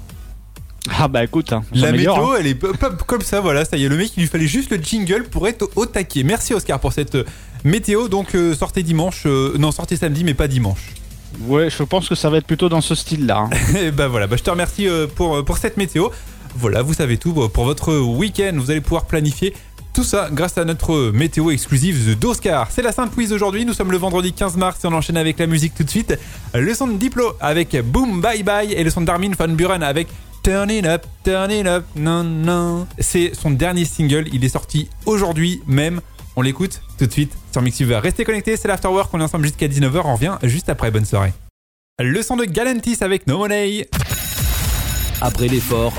Ah 0.98 1.08
bah 1.08 1.22
écoute, 1.22 1.52
hein, 1.52 1.62
La 1.72 1.92
météo, 1.92 2.12
hein. 2.12 2.37
elle 2.40 2.46
est 2.46 2.58
comme 3.06 3.20
ça, 3.20 3.40
voilà, 3.40 3.64
ça 3.64 3.76
y 3.76 3.84
est, 3.84 3.88
le 3.88 3.96
mec, 3.96 4.12
il 4.16 4.20
lui 4.20 4.28
fallait 4.28 4.46
juste 4.46 4.70
le 4.70 4.78
jingle 4.82 5.25
pour 5.25 5.46
être 5.46 5.69
au 5.76 5.87
taquet. 5.87 6.22
Merci 6.22 6.54
Oscar 6.54 6.81
pour 6.81 6.92
cette 6.92 7.14
euh, 7.16 7.25
météo. 7.64 8.08
Donc, 8.08 8.34
euh, 8.34 8.54
sortez 8.54 8.82
dimanche, 8.82 9.22
euh, 9.26 9.56
non, 9.58 9.72
sortez 9.72 9.96
samedi, 9.96 10.25
mais 10.25 10.34
pas 10.34 10.48
dimanche. 10.48 10.94
Ouais, 11.42 11.69
je 11.70 11.82
pense 11.82 12.08
que 12.08 12.14
ça 12.14 12.28
va 12.31 12.38
être 12.38 12.46
plutôt 12.46 12.69
dans 12.70 12.81
ce 12.81 12.94
style-là. 12.94 13.46
hein. 13.50 13.50
Et 13.78 13.90
bah 13.90 14.08
voilà, 14.08 14.26
bah, 14.26 14.37
je 14.37 14.42
te 14.42 14.50
remercie 14.50 14.88
euh, 14.88 15.06
pour, 15.06 15.44
pour 15.44 15.58
cette 15.58 15.76
météo. 15.76 16.08
Voilà, 16.56 16.82
vous 16.82 16.94
savez 16.94 17.16
tout 17.19 17.32
pour 17.50 17.64
votre 17.64 17.94
week-end. 17.98 18.52
Vous 18.56 18.70
allez 18.70 18.81
pouvoir 18.81 19.04
planifier 19.04 19.54
tout 19.92 20.04
ça 20.04 20.28
grâce 20.32 20.56
à 20.59 20.64
notre 20.64 21.11
météo 21.12 21.50
exclusive 21.50 22.18
d'Oscar. 22.18 22.68
C'est 22.70 22.82
la 22.82 22.92
Sainte 22.92 23.14
Louise 23.16 23.32
aujourd'hui. 23.32 23.64
Nous 23.64 23.73
sommes 23.73 23.92
le 23.92 23.99
vendredi 23.99 24.32
15 24.32 24.56
mars 24.56 24.85
et 24.85 24.87
on 24.87 24.92
enchaîne 24.92 25.16
avec 25.16 25.38
la 25.38 25.47
musique 25.47 25.75
tout 25.75 25.85
de 25.85 25.90
suite. 25.90 26.18
Le 26.54 26.75
son 26.75 26.87
de 26.87 26.97
Diplo 26.97 27.32
avec 27.40 27.76
Boom 27.85 28.20
Bye 28.20 28.42
Bye 28.42 28.73
et 28.73 28.85
le 28.85 28.90
son 28.90 29.00
d'Armin 29.02 29.32
Van 29.38 29.49
Buren 29.49 29.82
avec 29.82 30.09
Turn 30.42 30.70
It 30.70 30.87
Up, 30.87 31.06
Turn 31.25 31.50
It 31.50 31.66
Up, 31.66 31.85
non, 31.97 32.25
non. 32.25 32.87
C'est 32.99 33.32
son 33.35 33.50
dernier 33.50 33.85
single. 33.85 34.26
Il 34.32 34.44
est 34.44 34.50
sorti 34.50 34.88
aujourd'hui 35.06 35.62
même. 35.66 36.00
On 36.37 36.42
l'écoute 36.42 36.80
tout 36.99 37.06
de 37.06 37.12
suite 37.12 37.32
sur 37.52 37.61
Mixiver. 37.61 37.97
Restez 37.97 38.25
connectés, 38.25 38.56
c'est 38.56 38.68
l'Afterwork. 38.68 39.12
On 39.12 39.20
est 39.20 39.25
ensemble 39.25 39.44
jusqu'à 39.44 39.66
19h. 39.66 40.02
On 40.04 40.14
revient 40.14 40.38
juste 40.44 40.68
après. 40.68 40.90
Bonne 40.90 41.04
soirée. 41.04 41.32
Le 41.99 42.23
son 42.23 42.37
de 42.37 42.44
Galantis 42.44 42.99
avec 43.02 43.26
No 43.26 43.38
Money. 43.38 43.87
Après 45.23 45.49
l'effort, 45.49 45.93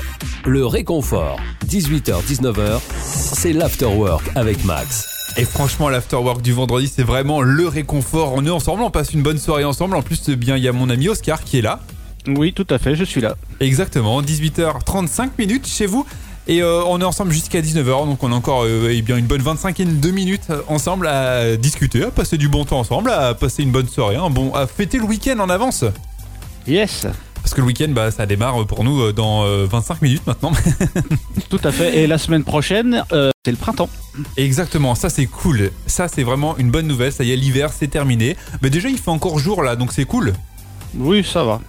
le 0.44 0.66
réconfort. 0.66 1.38
18h-19h, 1.68 2.80
c'est 3.04 3.52
l'afterwork 3.52 4.28
avec 4.34 4.64
Max. 4.64 5.34
Et 5.36 5.44
franchement, 5.44 5.88
l'afterwork 5.88 6.42
du 6.42 6.52
vendredi, 6.52 6.92
c'est 6.92 7.04
vraiment 7.04 7.40
le 7.40 7.68
réconfort. 7.68 8.32
On 8.34 8.44
est 8.44 8.50
ensemble, 8.50 8.82
on 8.82 8.90
passe 8.90 9.12
une 9.12 9.22
bonne 9.22 9.38
soirée 9.38 9.64
ensemble. 9.64 9.94
En 9.94 10.02
plus, 10.02 10.16
c'est 10.16 10.34
bien, 10.34 10.56
il 10.56 10.64
y 10.64 10.68
a 10.68 10.72
mon 10.72 10.90
ami 10.90 11.08
Oscar 11.08 11.44
qui 11.44 11.58
est 11.58 11.62
là. 11.62 11.80
Oui, 12.26 12.52
tout 12.52 12.66
à 12.68 12.78
fait, 12.78 12.96
je 12.96 13.04
suis 13.04 13.20
là. 13.20 13.36
Exactement, 13.60 14.22
18h35 14.22 15.30
minutes 15.38 15.68
chez 15.68 15.86
vous. 15.86 16.04
Et 16.48 16.60
euh, 16.60 16.82
on 16.86 17.00
est 17.00 17.04
ensemble 17.04 17.30
jusqu'à 17.30 17.60
19h, 17.60 18.06
donc 18.06 18.20
on 18.24 18.32
a 18.32 18.34
encore 18.34 18.64
euh, 18.64 18.88
eh 18.90 19.02
bien 19.02 19.16
une 19.16 19.26
bonne 19.26 19.42
25 19.42 19.78
et 19.78 19.84
de 19.84 20.10
minutes 20.10 20.50
euh, 20.50 20.60
ensemble 20.66 21.06
à 21.06 21.56
discuter, 21.56 22.02
à 22.02 22.10
passer 22.10 22.36
du 22.36 22.48
bon 22.48 22.64
temps 22.64 22.80
ensemble, 22.80 23.10
à 23.10 23.34
passer 23.34 23.62
une 23.62 23.70
bonne 23.70 23.86
soirée, 23.86 24.16
bon, 24.30 24.52
à 24.52 24.66
fêter 24.66 24.98
le 24.98 25.04
week-end 25.04 25.38
en 25.38 25.48
avance. 25.48 25.84
Yes, 26.66 27.06
Parce 27.52 27.60
que 27.60 27.66
le 27.66 27.66
week-end, 27.66 27.92
bah, 27.92 28.10
ça 28.10 28.24
démarre 28.24 28.66
pour 28.66 28.82
nous 28.82 28.98
euh, 29.02 29.12
dans 29.12 29.44
euh, 29.44 29.66
25 29.70 30.00
minutes 30.00 30.26
maintenant. 30.26 30.52
tout 31.50 31.60
à 31.62 31.70
fait. 31.70 31.98
Et 31.98 32.06
la 32.06 32.16
semaine 32.16 32.44
prochaine, 32.44 33.04
euh, 33.12 33.30
c'est 33.44 33.50
le 33.50 33.58
printemps. 33.58 33.90
Exactement, 34.38 34.94
ça 34.94 35.10
c'est 35.10 35.26
cool. 35.26 35.70
Ça 35.86 36.08
c'est 36.08 36.22
vraiment 36.22 36.56
une 36.56 36.70
bonne 36.70 36.86
nouvelle. 36.86 37.12
Ça 37.12 37.24
y 37.24 37.30
est, 37.32 37.36
l'hiver 37.36 37.68
c'est 37.78 37.88
terminé. 37.88 38.38
Mais 38.62 38.70
déjà, 38.70 38.88
il 38.88 38.96
fait 38.96 39.10
encore 39.10 39.38
jour 39.38 39.62
là, 39.62 39.76
donc 39.76 39.92
c'est 39.92 40.06
cool. 40.06 40.32
Oui, 40.96 41.22
ça 41.30 41.44
va. 41.44 41.60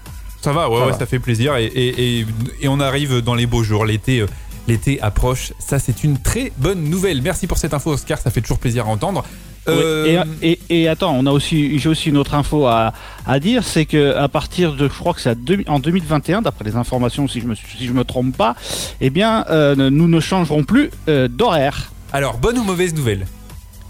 Ça 0.41 0.53
va, 0.53 0.69
ouais, 0.69 0.77
Ça 0.77 0.85
ouais, 0.85 0.91
va. 0.93 0.97
ça 0.99 1.05
fait 1.05 1.19
plaisir. 1.19 1.57
Et, 1.57 1.65
et- 1.65 2.19
et- 2.21 2.25
et 2.61 2.67
on 2.69 2.79
arrive 2.79 3.19
dans 3.19 3.35
les 3.35 3.45
beaux 3.45 3.63
jours. 3.65 3.83
L'été, 3.83 4.21
euh, 4.21 4.27
l'été 4.69 5.01
approche. 5.01 5.51
Ça, 5.59 5.79
c'est 5.79 6.05
une 6.05 6.17
très 6.17 6.53
bonne 6.59 6.85
nouvelle. 6.85 7.21
Merci 7.21 7.45
pour 7.45 7.57
cette 7.57 7.73
info, 7.73 7.91
Oscar. 7.91 8.19
Ça 8.19 8.31
fait 8.31 8.39
toujours 8.39 8.59
plaisir 8.59 8.85
à 8.85 8.89
entendre. 8.89 9.25
Euh, 9.67 10.23
et, 10.41 10.59
et, 10.69 10.87
attends, 10.87 11.15
on 11.17 11.25
a 11.25 11.31
aussi, 11.31 11.79
j'ai 11.79 11.89
aussi 11.89 12.09
une 12.09 12.17
autre 12.17 12.35
info 12.35 12.65
à, 12.65 12.93
à 13.25 13.39
dire, 13.39 13.63
c'est 13.63 13.85
que 13.85 14.15
à 14.15 14.27
partir 14.27 14.73
de, 14.73 14.87
je 14.87 14.93
crois 14.99 15.13
que 15.13 15.21
c'est 15.21 15.35
en 15.67 15.79
2021, 15.79 16.41
d'après 16.41 16.65
les 16.65 16.75
informations, 16.75 17.27
si 17.27 17.39
je 17.39 17.47
me 17.47 17.55
si 17.55 17.87
je 17.87 17.93
me 17.93 18.03
trompe 18.03 18.35
pas, 18.35 18.55
eh 18.99 19.09
bien, 19.09 19.45
euh, 19.49 19.75
nous 19.75 20.07
ne 20.07 20.19
changerons 20.19 20.63
plus 20.63 20.89
euh, 21.07 21.27
d'horaire. 21.27 21.91
Alors, 22.11 22.37
bonne 22.37 22.57
ou 22.57 22.63
mauvaise 22.63 22.93
nouvelle? 22.93 23.25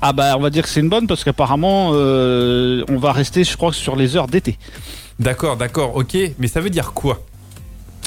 Ah 0.05 0.11
bah 0.11 0.35
on 0.37 0.41
va 0.41 0.49
dire 0.49 0.63
que 0.63 0.69
c'est 0.69 0.81
une 0.81 0.89
bonne 0.89 1.07
parce 1.07 1.23
qu'apparemment 1.23 1.91
on 1.91 2.97
va 2.97 3.13
rester 3.13 3.45
je 3.45 3.55
crois 3.55 3.71
sur 3.71 3.95
les 3.95 4.17
heures 4.17 4.27
d'été. 4.27 4.57
D'accord, 5.17 5.55
d'accord, 5.55 5.95
ok, 5.95 6.17
mais 6.39 6.47
ça 6.47 6.59
veut 6.59 6.69
dire 6.69 6.91
quoi? 6.91 7.23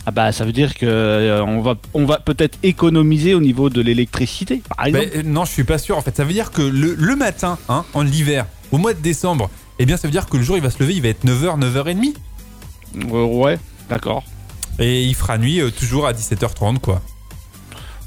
Ah 0.09 0.13
bah 0.13 0.31
ça 0.31 0.45
veut 0.45 0.53
dire 0.53 0.75
que 0.75 0.87
euh, 0.87 1.45
on 1.45 1.61
va 1.63 1.75
on 1.93 2.07
va 2.07 2.21
peut-être 2.21 2.59
économiser 2.63 3.35
au 3.35 3.41
niveau 3.41 3.71
de 3.71 3.81
l'électricité 3.81 4.63
par 4.77 4.87
exemple. 4.87 5.09
Euh, 5.17 5.23
non, 5.25 5.45
je 5.45 5.51
suis 5.51 5.65
pas 5.65 5.79
sûr 5.79 5.99
en 5.99 6.01
fait. 6.01 6.17
Ça 6.17 6.23
veut 6.23 6.33
dire 6.33 6.53
que 6.53 6.63
le, 6.63 7.17
matin, 7.17 7.59
hein, 7.69 7.85
en 7.93 8.03
l'hiver, 8.03 8.47
au 8.71 8.79
mois 8.79 8.95
de 8.95 9.01
décembre, 9.01 9.51
eh 9.81 9.85
bien 9.85 9.97
ça 9.97 10.07
veut 10.07 10.13
dire 10.13 10.29
que 10.29 10.37
le 10.37 10.45
jour 10.45 10.57
il 10.57 10.63
va 10.63 10.71
se 10.71 10.79
lever, 10.81 10.95
il 10.95 11.03
va 11.03 11.09
être 11.09 11.25
9h, 11.25 11.59
9h30. 11.59 12.15
Euh, 13.13 13.25
ouais, 13.25 13.59
d'accord. 13.91 14.23
Et 14.79 15.03
il 15.03 15.15
fera 15.17 15.39
nuit 15.39 15.61
toujours 15.77 16.07
à 16.07 16.13
17h30 16.13 16.79
quoi. 16.79 17.03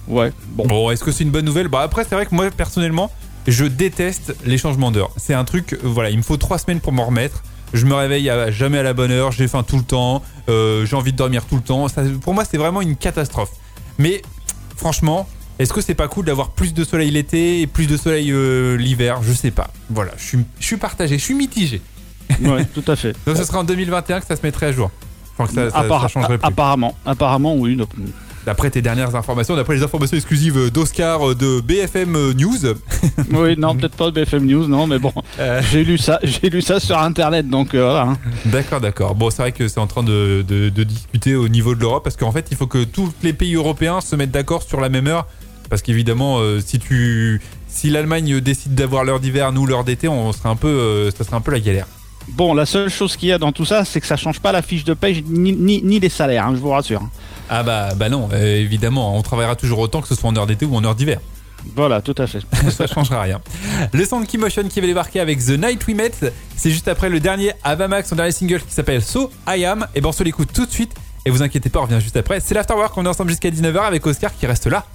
Ouais, 0.08 0.32
bon. 0.52 0.68
Bon, 0.68 0.92
est-ce 0.92 1.04
que 1.04 1.12
c'est 1.12 1.26
une 1.26 1.32
bonne 1.32 1.46
nouvelle? 1.46 1.68
Bah 1.68 1.82
après 1.82 2.06
c'est 2.06 2.16
vrai 2.16 2.26
que 2.26 2.34
moi 2.34 2.50
personnellement, 2.50 3.12
je 3.46 3.66
déteste 3.66 4.38
les 4.46 4.58
changements 4.58 4.92
d'heure. 4.92 5.12
C'est 5.18 5.34
un 5.34 5.44
truc, 5.44 5.78
voilà, 5.84 6.12
il 6.12 6.18
me 6.18 6.24
faut 6.24 6.38
3 6.38 6.60
semaines 6.60 6.80
pour 6.80 6.94
m'en 6.94 7.08
remettre 7.08 7.44
je 7.74 7.86
me 7.86 7.94
réveille 7.94 8.32
jamais 8.50 8.80
à 8.80 8.84
la 8.84 8.94
bonne 8.94 9.12
heure, 9.12 9.32
j'ai 9.32 9.48
faim 9.48 9.64
tout 9.64 9.78
le 9.78 9.84
temps, 9.84 10.24
euh, 10.50 10.86
j'ai 10.86 10.96
envie 10.96 11.12
de 11.12 11.18
dormir 11.18 11.46
tout 11.46 11.56
le 11.56 11.62
temps. 11.62 11.88
pour 12.22 12.34
moi, 12.34 12.46
c'est 12.46 12.58
vraiment 12.58 12.82
une 12.82 12.96
catastrophe. 12.96 13.52
Mais 13.98 14.22
franchement, 14.76 15.28
est-ce 15.60 15.74
que 15.74 15.82
c'est 15.82 15.96
pas 15.96 16.08
cool 16.08 16.26
d'avoir 16.26 16.52
plus 16.52 16.74
de 16.74 16.84
soleil 16.84 17.12
l'été 17.12 17.62
et 17.62 17.68
plus 17.68 17.88
de 17.88 17.98
soleil 17.98 18.32
euh, 18.32 18.78
l'hiver? 18.78 19.22
Je 19.22 19.34
sais 19.34 19.52
pas. 19.52 19.70
Voilà, 19.90 20.12
je 20.18 20.24
suis, 20.24 20.40
je 20.60 20.66
suis 20.66 20.78
partagé, 20.78 21.18
je 21.18 21.24
suis 21.24 21.34
mitigé. 21.34 21.82
Ouais, 22.42 22.66
tout 22.66 22.84
à 22.88 22.96
fait. 22.96 23.16
Donc 23.26 23.38
ce 23.38 23.44
sera 23.44 23.60
en 23.60 23.64
2021 23.64 24.22
que 24.22 24.26
ça 24.26 24.36
se 24.36 24.42
mettrait 24.44 24.68
à 24.68 24.72
jour. 24.72 24.90
Je 25.38 25.46
que 25.46 25.54
ça, 25.54 25.70
ça, 25.70 26.08
changerait 26.08 26.38
plus. 26.38 26.48
Apparemment, 26.48 26.96
apparemment, 27.06 27.56
oui 27.56 27.78
d'après 28.46 28.70
tes 28.70 28.82
dernières 28.82 29.16
informations, 29.16 29.56
d'après 29.56 29.76
les 29.76 29.84
informations 29.84 30.18
exclusives 30.18 30.72
d'Oscar 30.72 31.36
de 31.36 31.62
BFM 31.62 32.34
News. 32.34 32.76
oui, 33.32 33.56
non, 33.58 33.76
peut-être 33.76 33.96
pas 33.96 34.12
de 34.12 34.12
BFM 34.12 34.46
News, 34.46 34.68
non, 34.68 34.88
mais 34.88 35.00
bon, 35.00 35.14
euh. 35.40 35.62
j'ai 35.72 35.84
lu 35.84 35.98
ça, 35.98 36.20
j'ai 36.24 36.50
lu 36.50 36.62
ça 36.62 36.80
sur 36.80 36.98
Internet, 36.98 37.50
donc 37.50 37.74
euh, 37.74 37.84
voilà. 37.84 38.02
Hein. 38.02 38.18
D'accord, 38.46 38.82
d'accord. 38.82 39.16
Bon, 39.16 39.30
c'est 39.30 39.42
vrai 39.42 39.52
que 39.52 39.68
c'est 39.68 39.80
en 39.80 39.88
train 39.88 40.04
de, 40.04 40.44
discuter 40.84 41.36
au 41.36 41.48
niveau 41.48 41.76
de 41.76 41.80
l'Europe, 41.80 42.04
parce 42.04 42.16
qu'en 42.16 42.32
fait, 42.32 42.48
il 42.52 42.58
faut 42.58 42.68
que 42.68 42.84
tous 42.84 43.12
les 43.24 43.34
pays 43.34 43.56
européens 43.56 44.02
se 44.02 44.16
mettent 44.16 44.32
d'accord 44.32 44.64
sur 44.64 44.80
la 44.80 44.90
même 44.90 45.08
heure, 45.08 45.28
parce 45.70 45.82
qu'évidemment, 45.82 46.40
euh, 46.40 46.60
si 46.60 46.80
tu, 46.80 47.42
si 47.68 47.90
l'Allemagne 47.90 48.40
décide 48.40 48.76
d'avoir 48.76 49.04
l'heure 49.04 49.20
d'hiver, 49.20 49.52
nous 49.52 49.66
l'heure 49.66 49.84
d'été, 49.84 50.08
on 50.08 50.32
serait 50.32 50.50
un 50.50 50.56
peu, 50.56 51.10
ça 51.16 51.24
serait 51.24 51.36
un 51.36 51.42
peu 51.42 51.52
la 51.52 51.60
galère. 51.60 51.86
Bon, 52.34 52.54
la 52.54 52.66
seule 52.66 52.90
chose 52.90 53.18
qu'il 53.18 53.30
y 53.30 53.32
a 53.32 53.38
dans 53.38 53.52
tout 53.52 53.66
ça, 53.66 53.86
c'est 53.86 54.00
que 54.00 54.08
ça 54.08 54.16
change 54.16 54.40
pas 54.40 54.52
la 54.52 54.62
fiche 54.62 54.84
de 54.84 54.94
paye 54.94 55.24
ni, 55.28 55.82
ni, 55.82 56.00
les 56.00 56.10
salaires, 56.10 56.48
hein, 56.48 56.54
je 56.54 56.60
vous 56.60 56.70
rassure. 56.70 57.02
Ah 57.50 57.64
bah, 57.64 57.90
bah 57.96 58.10
non, 58.10 58.30
euh, 58.32 58.58
évidemment, 58.58 59.18
on 59.18 59.22
travaillera 59.22 59.56
toujours 59.56 59.80
autant 59.80 60.02
que 60.02 60.08
ce 60.08 60.16
soit 60.16 60.30
en 60.30 60.36
heure 60.36 60.48
d'été 60.48 60.66
ou 60.66 60.76
en 60.76 60.84
heure 60.84 60.96
d'hiver. 60.96 61.20
Voilà, 61.76 62.02
tout 62.02 62.16
à 62.18 62.28
fait. 62.28 62.40
ça 62.70 62.88
changera 62.88 63.22
rien. 63.22 63.42
Le 63.92 64.06
son 64.06 64.22
de 64.22 64.26
Keymotion 64.26 64.68
qui 64.68 64.80
va 64.80 64.88
débarquer 64.88 65.20
avec 65.20 65.40
The 65.40 65.58
Night 65.58 65.86
We 65.88 65.96
Met, 65.96 66.12
c'est 66.56 66.72
juste 66.72 66.88
après 66.88 67.10
le 67.10 67.20
dernier 67.20 67.52
Avamax, 67.64 68.10
son 68.10 68.16
dernier 68.16 68.32
single 68.32 68.62
qui 68.62 68.74
s'appelle 68.74 69.02
So 69.02 69.32
I 69.48 69.66
Am. 69.66 69.88
Et 69.96 70.02
ben 70.02 70.10
on 70.10 70.12
se 70.12 70.24
l'écoute 70.24 70.54
tout 70.54 70.66
de 70.66 70.72
suite. 70.72 70.94
Et 71.26 71.32
vous 71.32 71.44
inquiétez 71.44 71.70
pas, 71.70 71.80
on 71.80 71.84
revient 71.84 72.00
juste 72.00 72.16
après. 72.18 72.40
C'est 72.40 72.54
l'Afterwork, 72.54 72.96
on 72.98 73.06
est 73.06 73.10
ensemble 73.10 73.30
jusqu'à 73.30 73.50
19h 73.50 73.80
avec 73.82 74.06
Oscar 74.06 74.34
qui 74.36 74.46
reste 74.46 74.68
là. 74.68 74.86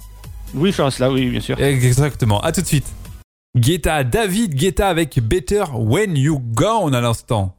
Oui, 0.53 0.71
je 0.71 0.81
reste 0.81 0.99
là, 0.99 1.11
oui, 1.11 1.29
bien 1.29 1.39
sûr. 1.39 1.59
Exactement, 1.59 2.39
à 2.41 2.51
tout 2.51 2.61
de 2.61 2.67
suite. 2.67 2.87
Guetta, 3.55 4.03
David 4.03 4.55
Guetta 4.55 4.89
avec 4.89 5.19
Better 5.19 5.63
When 5.73 6.17
You 6.17 6.39
Gone 6.39 6.95
à 6.95 7.01
l'instant. 7.01 7.54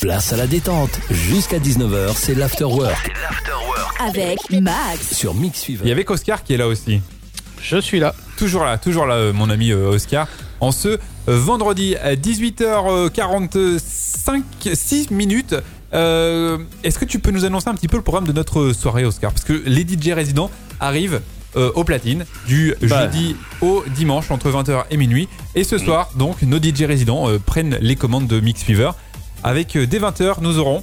Place 0.00 0.32
à 0.32 0.36
la 0.38 0.46
détente. 0.46 0.98
Jusqu'à 1.10 1.58
19h, 1.58 2.12
c'est 2.14 2.34
l'afterwork. 2.34 3.12
Avec 3.98 4.38
Max. 4.50 5.14
Sur 5.14 5.34
Mix 5.34 5.62
Fever. 5.62 5.82
Il 5.84 5.90
y 5.90 5.92
avait 5.92 6.10
Oscar 6.10 6.42
qui 6.42 6.54
est 6.54 6.56
là 6.56 6.68
aussi. 6.68 7.02
Je 7.60 7.76
suis 7.76 8.00
là. 8.00 8.14
Toujours 8.38 8.64
là, 8.64 8.78
toujours 8.78 9.04
là, 9.04 9.16
euh, 9.16 9.34
mon 9.34 9.50
ami 9.50 9.72
euh, 9.72 9.90
Oscar. 9.90 10.26
En 10.60 10.72
ce 10.72 10.88
euh, 10.88 10.96
vendredi 11.26 11.96
à 11.96 12.14
18h45, 12.14 14.42
6 14.74 15.10
minutes. 15.10 15.54
Est-ce 15.92 16.98
que 16.98 17.04
tu 17.04 17.18
peux 17.18 17.30
nous 17.30 17.44
annoncer 17.44 17.68
un 17.68 17.74
petit 17.74 17.88
peu 17.88 17.98
le 17.98 18.02
programme 18.02 18.26
de 18.26 18.32
notre 18.32 18.72
soirée, 18.72 19.04
Oscar? 19.04 19.32
Parce 19.32 19.44
que 19.44 19.62
les 19.66 19.82
DJ 19.82 20.12
résidents 20.12 20.50
arrivent 20.80 21.20
au 21.56 21.84
platine 21.84 22.24
du 22.46 22.74
bah. 22.80 23.02
jeudi 23.02 23.36
au 23.60 23.84
dimanche 23.94 24.30
entre 24.30 24.50
20h 24.50 24.84
et 24.90 24.96
minuit. 24.96 25.28
Et 25.54 25.64
ce 25.64 25.76
soir, 25.76 26.08
donc, 26.14 26.40
nos 26.42 26.58
DJ 26.58 26.84
résidents 26.84 27.26
prennent 27.44 27.76
les 27.82 27.96
commandes 27.96 28.28
de 28.28 28.40
Mix 28.40 28.62
Fever. 28.62 28.92
Avec 29.42 29.76
euh, 29.76 29.86
dès 29.86 29.98
20h, 29.98 30.36
nous 30.42 30.58
aurons 30.58 30.82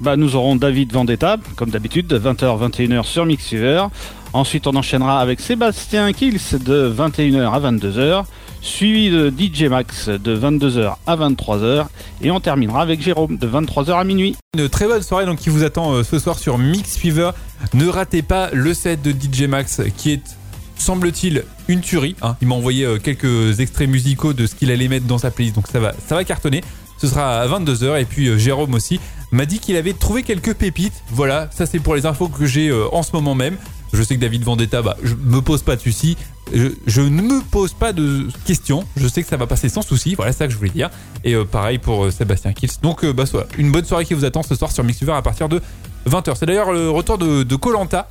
bah, 0.00 0.16
nous 0.16 0.36
aurons 0.36 0.56
David 0.56 0.92
Vendetta, 0.92 1.38
comme 1.56 1.70
d'habitude, 1.70 2.06
de 2.06 2.18
20h 2.18 2.70
21h 2.70 3.04
sur 3.04 3.24
Mixiver. 3.24 3.86
Ensuite, 4.34 4.66
on 4.66 4.74
enchaînera 4.76 5.20
avec 5.20 5.40
Sébastien 5.40 6.12
Kills 6.12 6.58
de 6.60 6.94
21h 6.94 7.50
à 7.50 7.60
22h, 7.60 8.24
suivi 8.60 9.08
de 9.08 9.30
DJ 9.30 9.64
Max 9.70 10.10
de 10.10 10.38
22h 10.38 10.96
à 11.06 11.16
23h, 11.16 11.86
et 12.20 12.30
on 12.30 12.40
terminera 12.40 12.82
avec 12.82 13.00
Jérôme 13.00 13.38
de 13.38 13.48
23h 13.48 13.98
à 13.98 14.04
minuit. 14.04 14.36
Une 14.58 14.68
très 14.68 14.86
bonne 14.86 15.02
soirée 15.02 15.24
donc 15.24 15.38
qui 15.38 15.48
vous 15.48 15.64
attend 15.64 15.92
euh, 15.94 16.02
ce 16.02 16.18
soir 16.18 16.38
sur 16.38 16.58
Mix 16.58 16.98
Fever. 16.98 17.30
Ne 17.72 17.86
ratez 17.88 18.20
pas 18.20 18.50
le 18.52 18.74
set 18.74 19.00
de 19.00 19.12
DJ 19.12 19.48
Max 19.48 19.80
qui 19.96 20.12
est 20.12 20.36
semble-t-il 20.78 21.44
une 21.68 21.80
tuerie. 21.80 22.16
Hein. 22.20 22.36
Il 22.42 22.48
m'a 22.48 22.54
envoyé 22.54 22.84
euh, 22.84 22.98
quelques 22.98 23.60
extraits 23.60 23.88
musicaux 23.88 24.34
de 24.34 24.46
ce 24.46 24.54
qu'il 24.54 24.70
allait 24.70 24.88
mettre 24.88 25.06
dans 25.06 25.16
sa 25.16 25.30
playlist, 25.30 25.56
donc 25.56 25.68
ça 25.68 25.80
va, 25.80 25.94
ça 26.06 26.14
va 26.14 26.24
cartonner. 26.24 26.62
Ce 26.98 27.08
sera 27.08 27.40
à 27.40 27.46
22h. 27.46 28.00
Et 28.00 28.04
puis 28.04 28.28
euh, 28.28 28.38
Jérôme 28.38 28.74
aussi 28.74 29.00
m'a 29.32 29.46
dit 29.46 29.58
qu'il 29.58 29.76
avait 29.76 29.92
trouvé 29.92 30.22
quelques 30.22 30.54
pépites. 30.54 31.02
Voilà, 31.10 31.48
ça 31.52 31.66
c'est 31.66 31.78
pour 31.78 31.94
les 31.94 32.06
infos 32.06 32.28
que 32.28 32.46
j'ai 32.46 32.68
euh, 32.68 32.86
en 32.92 33.02
ce 33.02 33.12
moment 33.12 33.34
même. 33.34 33.56
Je 33.92 34.02
sais 34.02 34.16
que 34.16 34.20
David 34.20 34.42
Vendetta, 34.42 34.82
bah, 34.82 34.96
je 35.02 35.14
me 35.14 35.40
pose 35.40 35.62
pas 35.62 35.76
de 35.76 35.80
soucis. 35.80 36.16
Je, 36.52 37.00
ne 37.00 37.22
me 37.22 37.40
pose 37.42 37.72
pas 37.72 37.92
de 37.92 38.28
questions. 38.44 38.84
Je 38.96 39.08
sais 39.08 39.22
que 39.22 39.28
ça 39.28 39.36
va 39.36 39.46
passer 39.46 39.68
sans 39.68 39.82
souci. 39.82 40.14
Voilà, 40.14 40.32
c'est 40.32 40.38
ça 40.38 40.46
que 40.46 40.52
je 40.52 40.58
voulais 40.58 40.70
dire. 40.70 40.90
Et 41.24 41.34
euh, 41.34 41.44
pareil 41.44 41.78
pour 41.78 42.12
Sébastien 42.12 42.52
Kills. 42.52 42.70
Donc, 42.82 43.04
bah, 43.06 43.24
une 43.58 43.72
bonne 43.72 43.84
soirée 43.84 44.04
qui 44.04 44.14
vous 44.14 44.24
attend 44.24 44.42
ce 44.42 44.54
soir 44.54 44.70
sur 44.70 44.84
Mixuver 44.84 45.12
à 45.12 45.22
partir 45.22 45.48
de 45.48 45.62
20h. 46.08 46.34
C'est 46.38 46.46
d'ailleurs 46.46 46.72
le 46.72 46.90
retour 46.90 47.18
de 47.18 47.56
Colanta. 47.56 48.08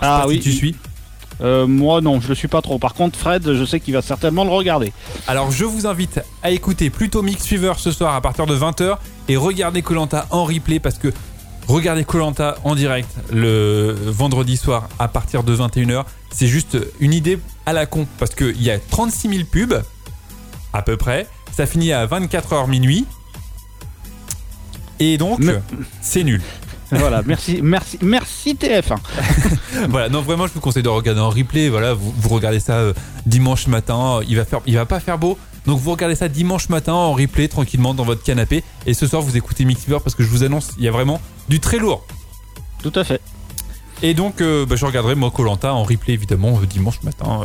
Ah 0.00 0.24
oui, 0.26 0.40
tu 0.40 0.52
suis. 0.52 0.74
Euh, 1.40 1.66
moi 1.66 2.00
non, 2.00 2.20
je 2.20 2.28
le 2.28 2.34
suis 2.34 2.48
pas 2.48 2.62
trop. 2.62 2.78
Par 2.78 2.94
contre, 2.94 3.18
Fred, 3.18 3.52
je 3.52 3.64
sais 3.64 3.80
qu'il 3.80 3.94
va 3.94 4.02
certainement 4.02 4.44
le 4.44 4.50
regarder. 4.50 4.92
Alors 5.26 5.50
je 5.50 5.64
vous 5.64 5.86
invite 5.86 6.20
à 6.42 6.50
écouter 6.50 6.90
plutôt 6.90 7.22
Mix 7.22 7.46
Fever 7.46 7.72
ce 7.76 7.90
soir 7.90 8.14
à 8.14 8.20
partir 8.20 8.46
de 8.46 8.56
20h 8.56 8.98
et 9.28 9.36
regarder 9.36 9.82
Colanta 9.82 10.26
en 10.30 10.44
replay 10.44 10.78
parce 10.78 10.98
que 10.98 11.12
regarder 11.66 12.04
Colanta 12.04 12.56
en 12.64 12.74
direct 12.74 13.08
le 13.32 13.94
vendredi 14.06 14.56
soir 14.56 14.88
à 14.98 15.08
partir 15.08 15.42
de 15.42 15.56
21h, 15.56 16.04
c'est 16.30 16.46
juste 16.46 16.78
une 17.00 17.12
idée 17.12 17.38
à 17.66 17.72
la 17.72 17.86
con 17.86 18.06
parce 18.18 18.34
qu'il 18.34 18.62
y 18.62 18.70
a 18.70 18.78
36 18.78 19.28
000 19.28 19.44
pubs 19.50 19.82
à 20.72 20.82
peu 20.82 20.96
près. 20.96 21.26
Ça 21.52 21.66
finit 21.66 21.92
à 21.92 22.06
24h 22.06 22.68
minuit. 22.68 23.06
Et 25.00 25.18
donc, 25.18 25.40
c'est 26.00 26.24
nul. 26.24 26.40
Voilà, 26.90 27.22
merci, 27.24 27.60
merci, 27.62 27.98
merci 28.02 28.54
TF1. 28.54 28.96
voilà, 29.88 30.08
non 30.08 30.22
vraiment, 30.22 30.46
je 30.46 30.52
vous 30.52 30.60
conseille 30.60 30.82
de 30.82 30.88
regarder 30.88 31.20
en 31.20 31.30
replay. 31.30 31.68
Voilà, 31.68 31.94
vous, 31.94 32.28
regardez 32.28 32.60
ça 32.60 32.74
euh, 32.74 32.92
dimanche 33.26 33.66
matin. 33.66 34.20
Il 34.28 34.36
va 34.36 34.44
faire, 34.44 34.60
il 34.66 34.74
va 34.76 34.86
pas 34.86 35.00
faire 35.00 35.18
beau. 35.18 35.38
Donc 35.66 35.80
vous 35.80 35.90
regardez 35.90 36.14
ça 36.14 36.28
dimanche 36.28 36.68
matin 36.68 36.92
en 36.92 37.14
replay 37.14 37.48
tranquillement 37.48 37.94
dans 37.94 38.04
votre 38.04 38.22
canapé. 38.22 38.62
Et 38.86 38.94
ce 38.94 39.06
soir, 39.06 39.22
vous 39.22 39.36
écoutez 39.36 39.64
Mixiver 39.64 39.98
parce 40.02 40.14
que 40.14 40.22
je 40.22 40.28
vous 40.28 40.44
annonce, 40.44 40.72
il 40.78 40.84
y 40.84 40.88
a 40.88 40.92
vraiment 40.92 41.20
du 41.48 41.60
très 41.60 41.78
lourd. 41.78 42.06
Tout 42.82 42.92
à 42.94 43.04
fait. 43.04 43.20
Et 44.02 44.12
donc, 44.12 44.40
euh, 44.40 44.66
bah, 44.66 44.76
je 44.76 44.84
regarderai 44.84 45.14
moi 45.14 45.30
Colanta 45.30 45.72
en 45.72 45.84
replay 45.84 46.12
évidemment 46.12 46.58
euh, 46.60 46.66
dimanche 46.66 47.02
matin, 47.02 47.42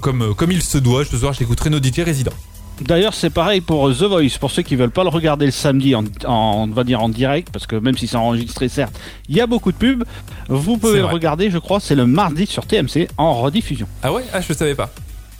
comme 0.00 0.34
comme 0.34 0.52
il 0.52 0.62
se 0.62 0.78
doit. 0.78 1.04
Ce 1.04 1.16
soir, 1.18 1.32
j'écouterai 1.32 1.70
nos 1.70 1.82
DJ 1.82 2.00
résidents. 2.00 2.32
D'ailleurs, 2.80 3.14
c'est 3.14 3.30
pareil 3.30 3.60
pour 3.60 3.90
The 3.90 4.02
Voice. 4.02 4.38
Pour 4.40 4.50
ceux 4.50 4.62
qui 4.62 4.76
veulent 4.76 4.90
pas 4.90 5.04
le 5.04 5.10
regarder 5.10 5.46
le 5.46 5.52
samedi, 5.52 5.94
en, 5.94 6.66
va 6.68 6.84
dire 6.84 7.02
en 7.02 7.08
direct, 7.08 7.50
parce 7.52 7.66
que 7.66 7.76
même 7.76 7.96
si 7.96 8.06
c'est 8.06 8.16
enregistré, 8.16 8.68
certes, 8.68 8.98
il 9.28 9.36
y 9.36 9.40
a 9.40 9.46
beaucoup 9.46 9.72
de 9.72 9.76
pubs. 9.76 10.04
Vous 10.48 10.78
pouvez 10.78 10.98
le 10.98 11.06
regarder, 11.06 11.50
je 11.50 11.58
crois, 11.58 11.80
c'est 11.80 11.94
le 11.94 12.06
mardi 12.06 12.46
sur 12.46 12.66
TMC 12.66 13.08
en 13.18 13.34
rediffusion. 13.34 13.86
Ah 14.02 14.12
ouais? 14.12 14.24
Ah, 14.32 14.40
je 14.40 14.52
savais 14.52 14.74
pas. 14.74 14.90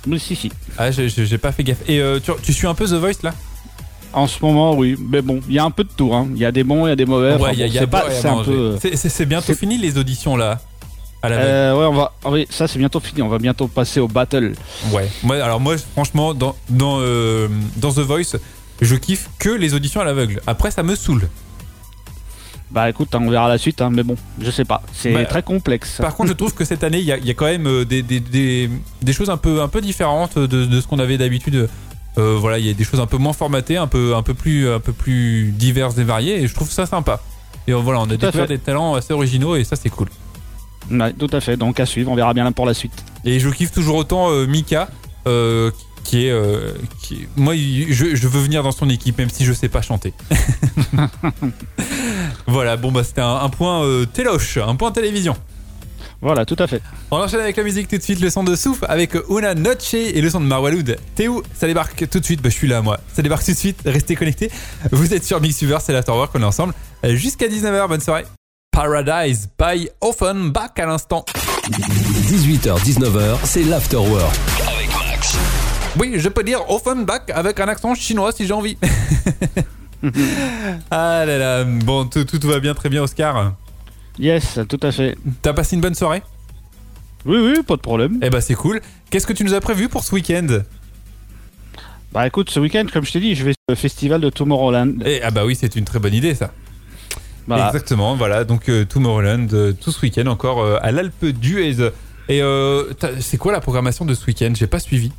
Mais 0.07 0.19
si, 0.19 0.37
si. 0.37 0.51
Ah, 0.79 0.91
j'ai 0.91 1.39
pas 1.39 1.53
fait 1.53 1.65
gaffe. 1.65 1.89
Et 1.89 2.01
euh, 2.01 2.19
tu, 2.43 2.53
suis 2.53 2.67
un 2.67 2.75
peu 2.75 2.87
The 2.87 2.95
Voice 2.95 3.23
là? 3.23 3.33
En 4.13 4.27
ce 4.27 4.45
moment, 4.45 4.75
oui, 4.75 4.97
mais 5.01 5.23
bon, 5.23 5.41
il 5.49 5.55
y 5.55 5.59
a 5.59 5.65
un 5.65 5.71
peu 5.71 5.85
de 5.85 5.91
tout. 5.97 6.13
Hein. 6.13 6.29
Il 6.35 6.41
y 6.41 6.45
a 6.45 6.53
des 6.53 6.65
bons, 6.65 6.87
il 6.87 6.91
y 6.91 6.93
a 6.93 6.97
des 6.97 7.07
mauvais. 7.07 7.37
Ouais, 7.37 7.55
y 7.55 8.79
c'est 8.79 8.97
C'est 8.97 9.27
bientôt 9.27 9.55
fini 9.55 9.79
les 9.79 9.97
auditions 9.97 10.37
là. 10.37 10.61
Euh, 11.25 11.79
ouais, 11.79 11.87
on 11.87 11.95
va. 11.95 12.13
Ah 12.25 12.31
oui, 12.31 12.47
ça 12.51 12.67
c'est 12.67 12.79
bientôt 12.79 13.01
fini. 13.01 13.23
On 13.23 13.29
va 13.29 13.39
bientôt 13.39 13.69
passer 13.69 14.01
au 14.01 14.09
battle. 14.09 14.55
Ouais. 14.93 15.09
Moi, 15.23 15.37
alors 15.37 15.61
moi, 15.61 15.77
franchement, 15.93 16.35
dans 16.35 16.57
dans 16.69 16.99
euh, 17.01 17.49
dans 17.77 17.93
The 17.93 18.01
Voice, 18.01 18.37
je 18.81 18.97
kiffe 18.97 19.29
que 19.39 19.51
les 19.51 19.75
auditions 19.75 20.01
à 20.01 20.05
l'aveugle. 20.05 20.41
Après, 20.47 20.71
ça 20.71 20.83
me 20.83 20.97
saoule. 20.97 21.29
Bah 22.73 22.89
écoute, 22.89 23.15
on 23.15 23.29
verra 23.29 23.49
la 23.49 23.59
suite, 23.59 23.83
hein, 23.83 23.91
mais 23.93 24.03
bon, 24.03 24.17
je 24.41 24.51
sais 24.51 24.65
pas. 24.65 24.83
C'est 24.95 25.13
bah, 25.13 25.25
très 25.27 25.43
complexe. 25.43 25.99
Par 26.01 26.17
contre, 26.17 26.31
je 26.31 26.35
trouve 26.35 26.55
que 26.55 26.65
cette 26.65 26.83
année, 26.83 27.01
il 27.01 27.05
y 27.05 27.13
a, 27.13 27.19
y 27.19 27.31
a, 27.31 27.35
quand 27.35 27.45
même 27.45 27.67
euh, 27.67 27.85
des, 27.85 28.03
des, 28.03 28.19
des, 28.19 28.71
des, 29.03 29.13
choses 29.13 29.29
un 29.29 29.37
peu, 29.37 29.61
un 29.61 29.69
peu 29.69 29.83
différentes 29.83 30.39
de, 30.39 30.65
de 30.65 30.81
ce 30.81 30.87
qu'on 30.87 30.99
avait 30.99 31.19
d'habitude 31.19 31.69
Euh, 32.19 32.37
voilà, 32.39 32.59
il 32.59 32.67
y 32.67 32.71
a 32.71 32.75
des 32.75 32.85
choses 32.85 33.01
un 33.01 33.07
peu 33.07 33.17
moins 33.17 33.33
formatées, 33.33 33.79
un 33.79 33.87
peu, 33.87 34.15
un 34.15 34.23
peu 34.23 34.35
plus, 34.35 34.69
un 34.69 34.81
peu 34.81 34.93
plus 34.93 35.51
diverses 35.53 35.97
et 35.97 36.05
variées, 36.05 36.43
et 36.43 36.47
je 36.47 36.55
trouve 36.55 36.71
ça 36.71 36.85
sympa. 36.85 37.21
Et 37.67 37.73
voilà, 37.73 38.01
on 38.01 38.05
a 38.11 38.17
découvert 38.17 38.47
des 38.47 38.59
talents 38.59 38.95
assez 38.95 39.15
originaux, 39.15 39.57
et 39.57 39.65
ça 39.65 39.77
c'est 39.77 39.89
cool. 39.89 40.09
Ouais, 40.91 41.13
tout 41.13 41.29
à 41.33 41.41
fait. 41.41 41.57
Donc 41.57 41.81
à 41.81 41.87
suivre, 41.87 42.11
on 42.11 42.15
verra 42.15 42.35
bien 42.35 42.51
pour 42.53 42.67
la 42.67 42.75
suite. 42.75 42.93
Et 43.25 43.41
je 43.41 43.49
kiffe 43.49 43.73
toujours 43.73 43.97
autant 43.97 44.31
euh, 44.31 44.47
Mika, 44.47 44.89
euh, 45.27 45.71
qui 46.05 46.27
est, 46.27 46.31
euh, 46.31 46.73
qui 47.01 47.15
est- 47.15 47.29
moi, 47.37 47.55
je, 47.55 48.15
je 48.15 48.29
veux 48.29 48.41
venir 48.41 48.63
dans 48.63 48.73
son 48.73 48.89
équipe, 48.91 49.19
même 49.19 49.31
si 49.31 49.45
je 49.45 49.53
sais 49.53 49.69
pas 49.69 49.83
chanter. 49.83 50.13
voilà, 52.47 52.77
bon 52.77 52.93
bah 52.93 53.05
c'était 53.05 53.21
un, 53.21 53.37
un 53.37 53.49
point 53.49 53.85
téloche, 54.13 54.59
un 54.59 54.77
point 54.77 54.93
télévision. 54.93 55.37
Voilà, 56.21 56.45
tout 56.47 56.57
à 56.61 56.69
fait. 56.69 56.81
On 57.11 57.17
enchaîne 57.17 57.41
avec 57.41 57.57
la 57.57 57.65
musique 57.65 57.89
tout 57.89 57.97
de 57.97 58.03
suite, 58.03 58.21
le 58.21 58.31
son 58.31 58.45
de 58.45 58.55
Souf 58.55 58.85
avec 58.89 59.17
Una 59.29 59.55
Noche 59.55 59.95
et 59.95 60.21
le 60.21 60.31
son 60.31 60.39
de 60.41 60.47
Marwaloud. 60.47 60.97
T'es 61.17 61.27
où 61.27 61.43
Ça 61.53 61.67
débarque 61.67 62.09
tout 62.09 62.21
de 62.21 62.25
suite, 62.25 62.41
bah 62.43 62.49
je 62.49 62.55
suis 62.55 62.69
là 62.69 62.81
moi. 62.81 63.01
Ça 63.13 63.23
débarque 63.23 63.45
tout 63.45 63.51
de 63.51 63.57
suite, 63.57 63.81
restez 63.85 64.15
connectés. 64.15 64.49
Vous 64.93 65.15
êtes 65.15 65.25
sur 65.25 65.41
Mixuver, 65.41 65.79
c'est 65.81 65.93
l'Afterwork, 65.93 66.31
on 66.37 66.43
est 66.43 66.45
ensemble 66.45 66.75
jusqu'à 67.05 67.49
19h, 67.49 67.89
bonne 67.89 68.01
soirée. 68.01 68.25
Paradise 68.73 69.51
by 69.59 69.91
Offenbach 70.01 70.71
à 70.79 70.87
l'instant. 70.87 71.27
18h-19h, 71.69 73.37
c'est 73.45 73.65
l'afterwork. 73.65 74.35
Oui, 76.01 76.15
je 76.17 76.29
peux 76.31 76.43
dire 76.43 76.69
Offenbach 76.71 77.25
avec 77.35 77.61
un 77.61 77.69
accent 77.69 77.95
chinois 77.95 78.33
si 78.33 78.47
j'ai 78.47 78.55
envie. 78.55 78.79
ah 80.91 81.25
là 81.27 81.37
là, 81.37 81.65
bon, 81.65 82.07
tout, 82.07 82.25
tout 82.25 82.41
va 82.49 82.61
bien, 82.61 82.73
très 82.73 82.89
bien 82.89 83.03
Oscar. 83.03 83.53
Yes, 84.19 84.59
tout 84.67 84.81
à 84.83 84.91
fait. 84.91 85.19
T'as 85.43 85.53
passé 85.53 85.77
une 85.77 85.83
bonne 85.83 85.95
soirée? 85.95 86.23
Oui, 87.27 87.37
oui, 87.39 87.63
pas 87.63 87.77
de 87.77 87.83
problème. 87.83 88.21
Eh 88.23 88.31
bah 88.31 88.41
c'est 88.41 88.55
cool. 88.55 88.81
Qu'est-ce 89.11 89.27
que 89.27 89.35
tu 89.35 89.45
nous 89.45 89.53
as 89.53 89.61
prévu 89.61 89.91
pour 89.91 90.03
ce 90.03 90.15
week-end? 90.15 90.47
Bah 92.13 92.27
écoute, 92.27 92.49
ce 92.49 92.59
week-end, 92.59 92.87
comme 92.91 93.05
je 93.05 93.13
t'ai 93.13 93.21
dit, 93.21 93.35
je 93.35 93.45
vais 93.45 93.53
au 93.71 93.75
festival 93.75 94.23
de 94.23 94.31
Tomorrowland. 94.31 94.95
Eh, 95.05 95.21
Ah 95.23 95.31
bah 95.31 95.45
oui, 95.45 95.57
c'est 95.61 95.77
une 95.77 95.85
très 95.85 95.99
bonne 95.99 96.15
idée 96.15 96.35
ça. 96.35 96.53
Voilà. 97.47 97.67
Exactement, 97.69 98.15
voilà. 98.15 98.45
Donc 98.45 98.69
euh, 98.69 98.85
Tomorrowland, 98.85 99.49
euh, 99.53 99.73
tout 99.73 99.91
ce 99.91 100.01
week-end 100.03 100.27
encore 100.27 100.61
euh, 100.61 100.79
à 100.83 100.93
l'Alpe 100.93 101.25
d'Huez. 101.27 101.91
Et 102.29 102.41
euh, 102.43 102.85
c'est 103.21 103.37
quoi 103.37 103.53
la 103.53 103.61
programmation 103.61 104.05
de 104.05 104.15
ce 104.15 104.25
week-end? 104.27 104.53
J'ai 104.55 104.67
pas 104.69 104.79
suivi. 104.79 105.11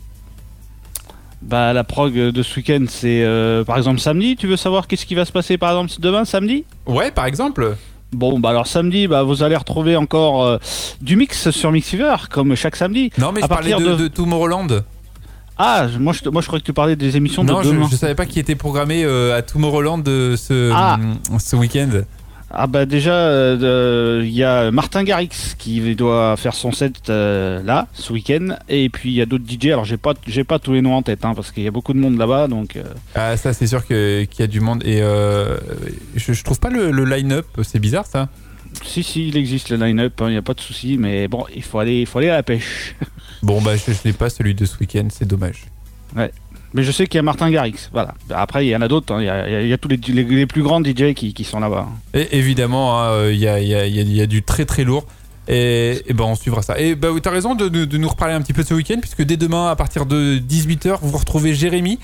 Bah 1.42 1.74
la 1.74 1.84
prog 1.84 2.14
de 2.14 2.44
ce 2.44 2.56
week-end, 2.56 2.86
c'est 2.88 3.22
euh, 3.24 3.66
par 3.66 3.78
exemple 3.78 4.00
samedi. 4.00 4.38
Tu 4.38 4.48
veux 4.48 4.56
savoir 4.56 4.88
qu'est-ce 4.88 5.06
qui 5.06 5.16
va 5.16 5.26
se 5.26 5.32
passer 5.34 5.58
par 5.58 5.72
exemple 5.72 5.92
demain, 6.00 6.24
samedi? 6.24 6.64
Ouais, 6.86 7.12
par 7.12 7.26
exemple. 7.26 7.76
Bon, 8.14 8.40
bah 8.40 8.50
alors 8.52 8.68
samedi, 8.68 9.08
bah 9.08 9.24
vous 9.24 9.44
allez 9.44 9.56
retrouver 9.58 9.98
encore 9.98 10.46
euh, 10.46 10.58
du 11.02 11.18
mix 11.18 11.50
sur 11.50 11.72
Mixiver, 11.74 12.16
comme 12.30 12.56
chaque 12.56 12.78
samedi. 12.78 13.12
Non, 13.18 13.32
mais 13.34 13.42
À 13.42 13.46
je 13.46 13.50
parlais 13.50 13.72
de, 13.72 13.76
partir 13.76 13.98
de- 13.98 14.04
de 14.04 14.08
Tomorrowland. 14.08 14.84
Ah, 15.58 15.88
je- 15.92 16.00
moi 16.00 16.14
je, 16.14 16.28
moi 16.30 16.42
je 16.42 16.48
croyais 16.48 16.62
que 16.62 16.66
tu 16.66 16.74
parlais 16.74 16.96
des 16.96 17.16
émissions 17.18 17.44
Non, 17.44 17.60
de 17.60 17.64
je, 17.66 17.70
demain. 17.70 17.88
je 17.92 17.96
savais 17.96 18.16
pas 18.16 18.26
qui 18.26 18.40
était 18.40 18.56
programmé 18.56 19.04
euh, 19.04 19.38
à 19.38 19.42
Tomorrowland 19.42 20.04
euh, 20.08 20.36
ce, 20.36 20.72
Ah. 20.74 20.98
ce 21.40 21.56
week-end. 21.56 21.90
Ah 22.56 22.68
bah 22.68 22.86
déjà, 22.86 23.14
euh, 23.14 24.20
de- 24.20 24.24
il 24.26 24.32
y 24.34 24.44
a 24.44 24.70
Martin 24.70 25.04
Garrix 25.04 25.56
qui 25.58 25.96
doit 25.96 26.38
faire 26.38 26.54
son 26.54 26.72
set 26.72 27.10
euh, 27.10 27.64
là, 27.64 27.88
ce 27.94 28.14
week-end. 28.14 28.58
Et 28.70 28.90
puis 28.90 29.10
il 29.12 29.16
y 29.16 29.22
a 29.22 29.26
d'autres 29.26 29.44
DJ, 29.48 29.68
alors 29.68 29.86
j'ai 29.86 29.98
pas, 29.98 30.14
j'ai 30.28 30.44
pas 30.44 30.60
tous 30.60 30.74
les 30.74 30.82
noms 30.84 30.94
en 30.96 31.02
tête, 31.02 31.26
hein, 31.26 31.34
parce 31.36 31.52
qu'il 31.52 31.64
y 31.64 31.68
a 31.68 31.72
beaucoup 31.72 31.94
de 31.94 31.98
monde 32.00 32.16
là-bas, 32.18 32.48
donc... 32.48 32.76
euh, 32.76 32.84
Ah, 33.16 33.38
ça, 33.38 33.54
c'est 33.54 33.66
sûr 33.66 33.86
que- 33.88 34.24
qu'il 34.26 34.42
y 34.42 34.44
a 34.44 34.48
du 34.48 34.60
monde. 34.60 34.84
Et 34.86 35.02
euh, 35.02 35.58
je, 36.16 36.34
je 36.34 36.44
trouve 36.44 36.60
pas 36.60 36.70
le, 36.70 36.92
le 36.92 37.06
line-up, 37.06 37.48
c'est 37.64 37.80
bizarre 37.80 38.06
ça. 38.06 38.30
Si, 38.84 39.04
si, 39.04 39.28
il 39.28 39.38
existe 39.38 39.70
le 39.70 39.78
line-up, 39.78 40.14
il 40.22 40.28
n'y 40.30 40.38
a 40.38 40.42
pas 40.42 40.54
de 40.54 40.62
souci, 40.62 40.98
mais 40.98 41.28
bon, 41.28 41.46
il 41.56 41.64
faut 41.64 41.80
aller, 41.80 42.02
il 42.02 42.06
faut 42.08 42.20
aller 42.20 42.30
à 42.30 42.36
la 42.36 42.44
pêche. 42.44 42.96
Bon, 43.44 43.62
bah, 43.62 43.76
je, 43.76 43.92
je 43.92 43.98
l'ai 44.06 44.14
pas 44.14 44.30
celui 44.30 44.56
de 44.56 44.64
ce 44.66 44.78
week-end, 44.80 45.06
c'est 45.12 45.28
dommage. 45.28 45.66
Mais 46.16 46.82
je 46.82 46.92
sais 46.92 47.06
qu'il 47.08 47.18
y 47.18 47.20
a 47.20 47.24
Martin 47.24 47.52
Garrix, 47.52 47.90
voilà. 47.92 48.14
Après, 48.34 48.66
il 48.66 48.70
y 48.70 48.76
en 48.76 48.82
a 48.82 48.88
d'autres, 48.88 49.14
hein, 49.14 49.20
il 49.22 49.26
y, 49.26 49.30
a, 49.30 49.62
y 49.62 49.72
y 49.74 49.78
tous 49.78 49.90
les, 49.90 49.98
les, 49.98 50.24
les 50.24 50.46
plus 50.48 50.64
grands 50.64 50.82
DJ 50.82 51.14
qui, 51.14 51.34
qui 51.34 51.44
sont 51.44 51.60
là-bas. 51.60 51.88
Et 52.14 52.38
évidemment, 52.38 53.00
hein, 53.02 53.10
euh, 53.12 53.34
il 53.34 53.38
y, 53.40 53.42
y 53.42 53.48
a- 53.50 53.60
il 53.60 53.68
y 53.68 53.76
a- 53.76 53.86
il 53.86 54.14
y 54.14 54.22
a 54.22 54.26
du 54.28 54.44
très 54.44 54.64
très 54.66 54.84
lourd. 54.86 55.06
Et, 55.50 56.02
et 56.08 56.14
ben 56.14 56.24
on 56.24 56.36
suivra 56.36 56.62
ça. 56.62 56.80
Et 56.80 56.96
bah 56.96 57.10
oui, 57.12 57.20
t'as 57.22 57.32
raison 57.32 57.54
de, 57.54 57.68
de- 57.68 57.84
de 57.84 57.98
nous 57.98 58.08
reparler 58.08 58.34
un 58.34 58.42
petit 58.42 58.54
peu 58.54 58.64
de 58.64 58.68
ce 58.70 58.74
week-end, 58.74 58.96
puisque 59.02 59.24
dès 59.24 59.36
demain, 59.36 59.70
à 59.70 59.76
partir 59.76 60.06
de 60.06 60.38
18h, 60.40 61.00
vous 61.02 61.18
retrouvez 61.18 61.54
Jérémy. 61.54 62.00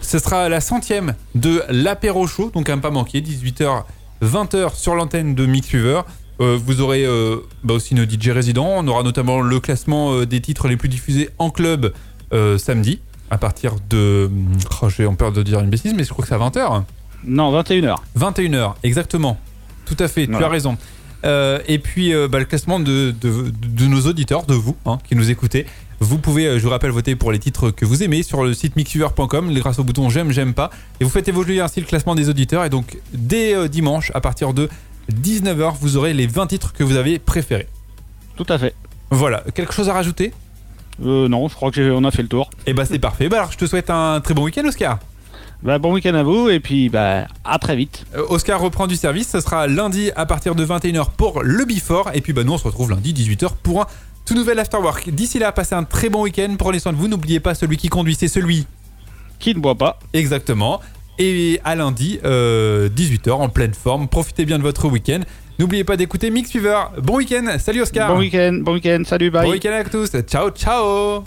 Ce 0.00 0.20
sera 0.20 0.48
la 0.48 0.60
centième 0.60 1.14
de 1.34 1.62
l'apéro 1.68 2.26
show, 2.28 2.50
donc 2.54 2.68
à 2.70 2.76
ne 2.76 2.80
pas 2.80 2.90
manquer, 2.90 3.20
18h, 3.20 3.82
20h 4.24 4.74
sur 4.76 4.94
l'antenne 4.94 5.34
de 5.34 5.46
Mixweaver. 5.46 6.02
Euh, 6.40 6.58
vous 6.62 6.80
aurez 6.80 7.04
euh, 7.06 7.36
bah 7.62 7.74
aussi 7.74 7.94
nos 7.94 8.04
DJ 8.04 8.30
résidents. 8.30 8.68
On 8.76 8.88
aura 8.88 9.02
notamment 9.04 9.40
le 9.40 9.60
classement 9.60 10.12
euh, 10.14 10.26
des 10.26 10.40
titres 10.40 10.66
les 10.68 10.76
plus 10.76 10.88
diffusés 10.88 11.30
en 11.38 11.50
club 11.50 11.92
samedi, 12.58 12.98
à 13.30 13.38
partir 13.38 13.76
de. 13.88 14.28
Oh, 14.82 14.88
J'ai 14.88 15.06
peur 15.16 15.30
de 15.30 15.42
dire 15.44 15.60
une 15.60 15.70
bêtise, 15.70 15.94
mais 15.94 16.02
je 16.02 16.08
crois 16.08 16.24
que 16.24 16.28
c'est 16.28 16.34
à 16.34 16.38
20h. 16.38 16.82
Non, 17.24 17.56
21h. 17.62 17.94
21h, 18.18 18.74
exactement. 18.82 19.38
Tout 19.86 19.96
à 20.00 20.08
fait, 20.08 20.26
tu 20.26 20.34
as 20.34 20.48
raison. 20.48 20.76
Et 21.22 21.78
puis 21.78 22.12
bah, 22.28 22.40
le 22.40 22.44
classement 22.44 22.80
de, 22.80 23.14
de- 23.20 23.52
de 23.52 23.84
nos 23.86 24.00
auditeurs, 24.00 24.44
de 24.46 24.54
vous 24.54 24.74
hein, 24.84 24.98
qui 25.08 25.14
nous 25.14 25.30
écoutez. 25.30 25.66
Vous 26.00 26.18
pouvez, 26.18 26.46
euh, 26.46 26.58
je 26.58 26.64
vous 26.64 26.70
rappelle, 26.70 26.90
voter 26.90 27.16
pour 27.16 27.32
les 27.32 27.38
titres 27.38 27.70
que 27.70 27.84
vous 27.84 28.02
aimez 28.02 28.22
sur 28.22 28.44
le 28.44 28.54
site 28.54 28.76
mixviewer.com 28.76 29.52
grâce 29.54 29.78
au 29.78 29.84
bouton 29.84 30.10
j'aime, 30.10 30.30
j'aime 30.30 30.54
pas. 30.54 30.70
Et 31.00 31.04
vous 31.04 31.10
faites 31.10 31.28
évoluer 31.28 31.60
ainsi 31.60 31.80
le 31.80 31.86
classement 31.86 32.14
des 32.14 32.28
auditeurs. 32.28 32.64
Et 32.64 32.70
donc, 32.70 32.98
dès 33.12 33.54
euh, 33.54 33.68
dimanche, 33.68 34.10
à 34.14 34.20
partir 34.20 34.54
de 34.54 34.68
19h, 35.12 35.74
vous 35.80 35.96
aurez 35.96 36.12
les 36.12 36.26
20 36.26 36.46
titres 36.46 36.72
que 36.72 36.84
vous 36.84 36.96
avez 36.96 37.18
préférés. 37.18 37.68
Tout 38.36 38.46
à 38.48 38.58
fait. 38.58 38.74
Voilà, 39.10 39.44
quelque 39.54 39.72
chose 39.72 39.88
à 39.88 39.92
rajouter? 39.92 40.32
Euh, 41.04 41.28
non, 41.28 41.48
je 41.48 41.54
crois 41.54 41.70
qu'on 41.70 42.04
a 42.04 42.10
fait 42.10 42.22
le 42.22 42.28
tour. 42.28 42.50
Et 42.66 42.74
bah 42.74 42.84
c'est 42.84 42.98
parfait. 42.98 43.28
Bah 43.28 43.38
alors, 43.38 43.52
je 43.52 43.58
te 43.58 43.66
souhaite 43.66 43.90
un 43.90 44.20
très 44.20 44.34
bon 44.34 44.44
week-end, 44.44 44.64
Oscar. 44.66 44.98
Bah, 45.62 45.78
bon 45.78 45.94
week-end 45.94 46.14
à 46.14 46.22
vous, 46.22 46.50
et 46.50 46.60
puis 46.60 46.90
bah, 46.90 47.26
à 47.42 47.58
très 47.58 47.74
vite. 47.74 48.04
Euh, 48.14 48.22
Oscar 48.28 48.60
reprend 48.60 48.86
du 48.86 48.96
service, 48.96 49.30
ce 49.30 49.40
sera 49.40 49.66
lundi 49.66 50.10
à 50.14 50.26
partir 50.26 50.54
de 50.54 50.64
21h 50.64 51.06
pour 51.16 51.42
le 51.42 51.64
Before. 51.64 52.10
Et 52.12 52.20
puis 52.20 52.32
bah, 52.32 52.44
nous 52.44 52.52
on 52.52 52.58
se 52.58 52.64
retrouve 52.64 52.90
lundi 52.90 53.14
18h 53.14 53.52
pour 53.62 53.82
un 53.82 53.86
tout 54.24 54.34
nouvel 54.34 54.58
Afterwork. 54.58 55.10
D'ici 55.10 55.38
là, 55.38 55.52
passez 55.52 55.74
un 55.74 55.84
très 55.84 56.08
bon 56.08 56.22
week-end, 56.22 56.54
prenez 56.58 56.78
soin 56.78 56.92
de 56.92 56.98
vous, 56.98 57.08
n'oubliez 57.08 57.40
pas 57.40 57.54
celui 57.54 57.76
qui 57.76 57.88
conduit, 57.88 58.14
c'est 58.14 58.28
celui 58.28 58.66
Qui 59.38 59.54
ne 59.54 59.60
boit 59.60 59.76
pas 59.76 59.98
exactement. 60.12 60.80
Et 61.18 61.60
à 61.64 61.74
lundi, 61.74 62.18
euh, 62.24 62.88
18h 62.88 63.32
en 63.32 63.48
pleine 63.48 63.74
forme, 63.74 64.08
profitez 64.08 64.44
bien 64.44 64.58
de 64.58 64.62
votre 64.64 64.88
week-end. 64.88 65.20
N'oubliez 65.58 65.84
pas 65.84 65.96
d'écouter 65.96 66.30
Mix 66.30 66.50
Fever. 66.50 66.80
Bon 67.00 67.16
week-end, 67.16 67.56
salut 67.58 67.82
Oscar. 67.82 68.12
Bon 68.12 68.18
week-end, 68.18 68.58
bon 68.62 68.74
week-end, 68.74 69.02
salut, 69.04 69.30
bye. 69.30 69.46
Bon 69.46 69.52
week-end 69.52 69.72
à 69.72 69.84
tous, 69.84 70.10
ciao 70.26 70.50
ciao 70.50 71.24